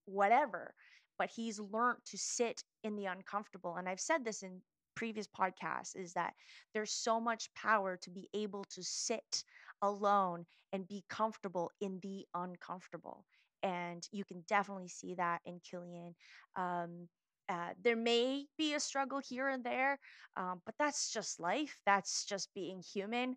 [0.05, 0.73] whatever.
[1.17, 3.75] But he's learned to sit in the uncomfortable.
[3.77, 4.61] And I've said this in
[4.98, 6.34] previous podcasts is that
[6.74, 9.44] there's so much power to be able to sit
[9.84, 10.44] alone
[10.74, 13.24] and be comfortable in the uncomfortable.
[13.61, 16.14] And you can definitely see that in Cillian.
[16.56, 17.07] Um,
[17.48, 19.99] uh, there may be a struggle here and there,
[20.36, 21.80] um, but that's just life.
[21.86, 23.36] That's just being human.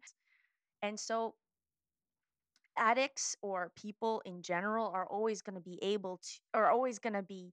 [0.83, 1.35] And so
[2.79, 7.13] addicts or people in general are always going to be able to are always going
[7.13, 7.53] to be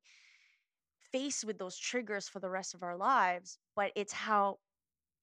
[1.11, 4.57] faced with those triggers for the rest of our lives but it's how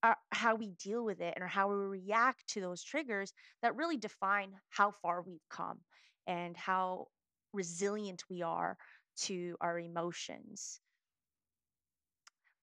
[0.02, 3.32] uh, how we deal with it and how we react to those triggers
[3.62, 5.78] that really define how far we've come
[6.26, 7.06] and how
[7.54, 8.76] resilient we are
[9.16, 10.80] to our emotions.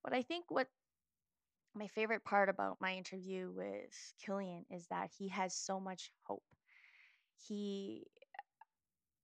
[0.04, 0.68] But i think what
[1.74, 6.44] my favorite part about my interview with Cillian is that he has so much hope.
[7.48, 8.06] He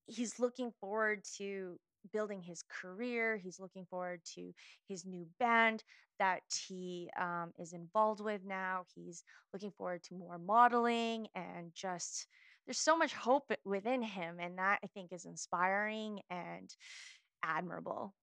[0.06, 1.78] he's looking forward to
[2.12, 3.38] building his career.
[3.38, 4.54] He's looking forward to
[4.88, 5.84] his new band
[6.20, 8.84] that he um, is involved with now.
[8.96, 12.28] He's looking forward to more modeling and just
[12.66, 14.38] there's so much hope within him.
[14.40, 16.70] And that I think is inspiring and
[17.44, 18.14] admirable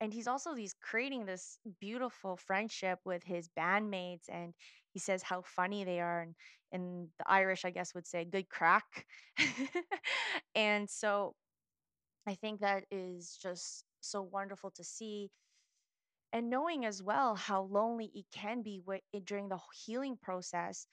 [0.00, 4.52] and he's also he's creating this beautiful friendship with his bandmates and
[4.92, 6.34] he says how funny they are and
[6.72, 9.06] in the irish i guess would say good crack
[10.54, 11.34] and so
[12.26, 15.30] i think that is just so wonderful to see.
[16.32, 18.82] And knowing as well how lonely it can be
[19.24, 20.86] during the healing process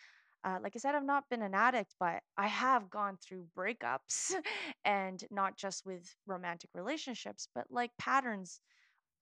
[0.43, 4.33] uh, like I said, I've not been an addict, but I have gone through breakups
[4.83, 8.59] and not just with romantic relationships, but like patterns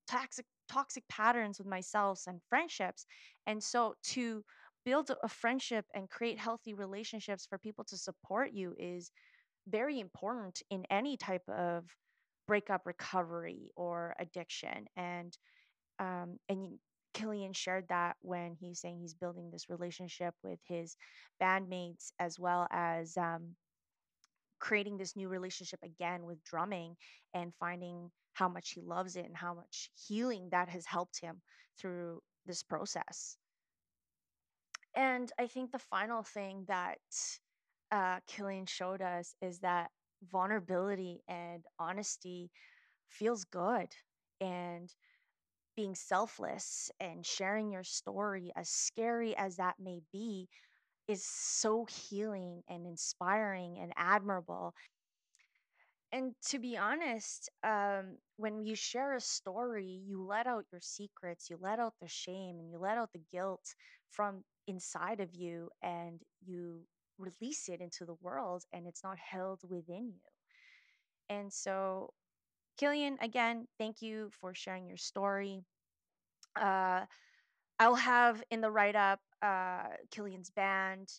[0.07, 3.05] toxic toxic patterns with myself and friendships.
[3.47, 4.45] And so to
[4.85, 9.11] build a friendship and create healthy relationships for people to support you is
[9.69, 11.85] very important in any type of
[12.47, 15.37] breakup recovery or addiction and
[15.99, 16.79] um and
[17.15, 20.95] Cillian shared that when he's saying he's building this relationship with his
[21.41, 23.55] bandmates as well as um
[24.59, 26.95] creating this new relationship again with drumming
[27.33, 31.41] and finding how much he loves it and how much healing that has helped him
[31.79, 33.37] through this process.
[34.95, 36.97] And I think the final thing that
[37.91, 39.91] uh, Cillian showed us is that
[40.31, 42.51] vulnerability and honesty
[43.09, 43.89] feels good.
[44.41, 44.89] And
[45.75, 50.49] being selfless and sharing your story, as scary as that may be,
[51.07, 54.73] is so healing and inspiring and admirable.
[56.11, 61.49] And to be honest, um, when you share a story, you let out your secrets,
[61.49, 63.75] you let out the shame, and you let out the guilt
[64.09, 66.81] from inside of you, and you
[67.19, 70.21] release it into the world, and it's not held within you.
[71.29, 72.13] And so,
[72.79, 75.63] Cillian, again, thank you for sharing your story.
[76.59, 77.05] Uh,
[77.79, 81.09] I'll have in the write up uh, Cillian's band,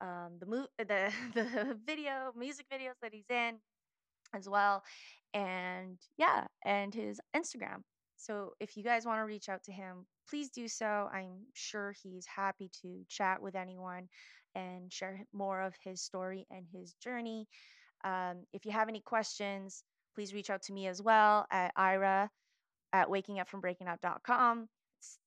[0.00, 3.56] um, the mo- the the video, music videos that he's in,
[4.34, 4.82] as well.
[5.34, 7.82] And yeah, and his Instagram.
[8.16, 11.08] So if you guys want to reach out to him, please do so.
[11.12, 14.08] I'm sure he's happy to chat with anyone
[14.54, 17.46] and share more of his story and his journey.
[18.04, 22.30] Um, if you have any questions, please reach out to me as well at Ira
[22.92, 24.68] at wakingupfrombreakingup.com.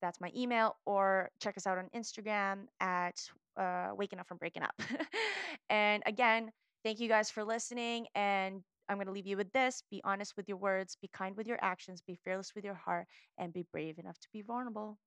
[0.02, 3.16] That's my email, or check us out on Instagram at
[3.58, 4.80] uh, Waking Up from Breaking Up.
[5.70, 6.52] and again,
[6.84, 8.06] thank you guys for listening.
[8.14, 11.36] And I'm going to leave you with this be honest with your words, be kind
[11.36, 14.98] with your actions, be fearless with your heart, and be brave enough to be vulnerable.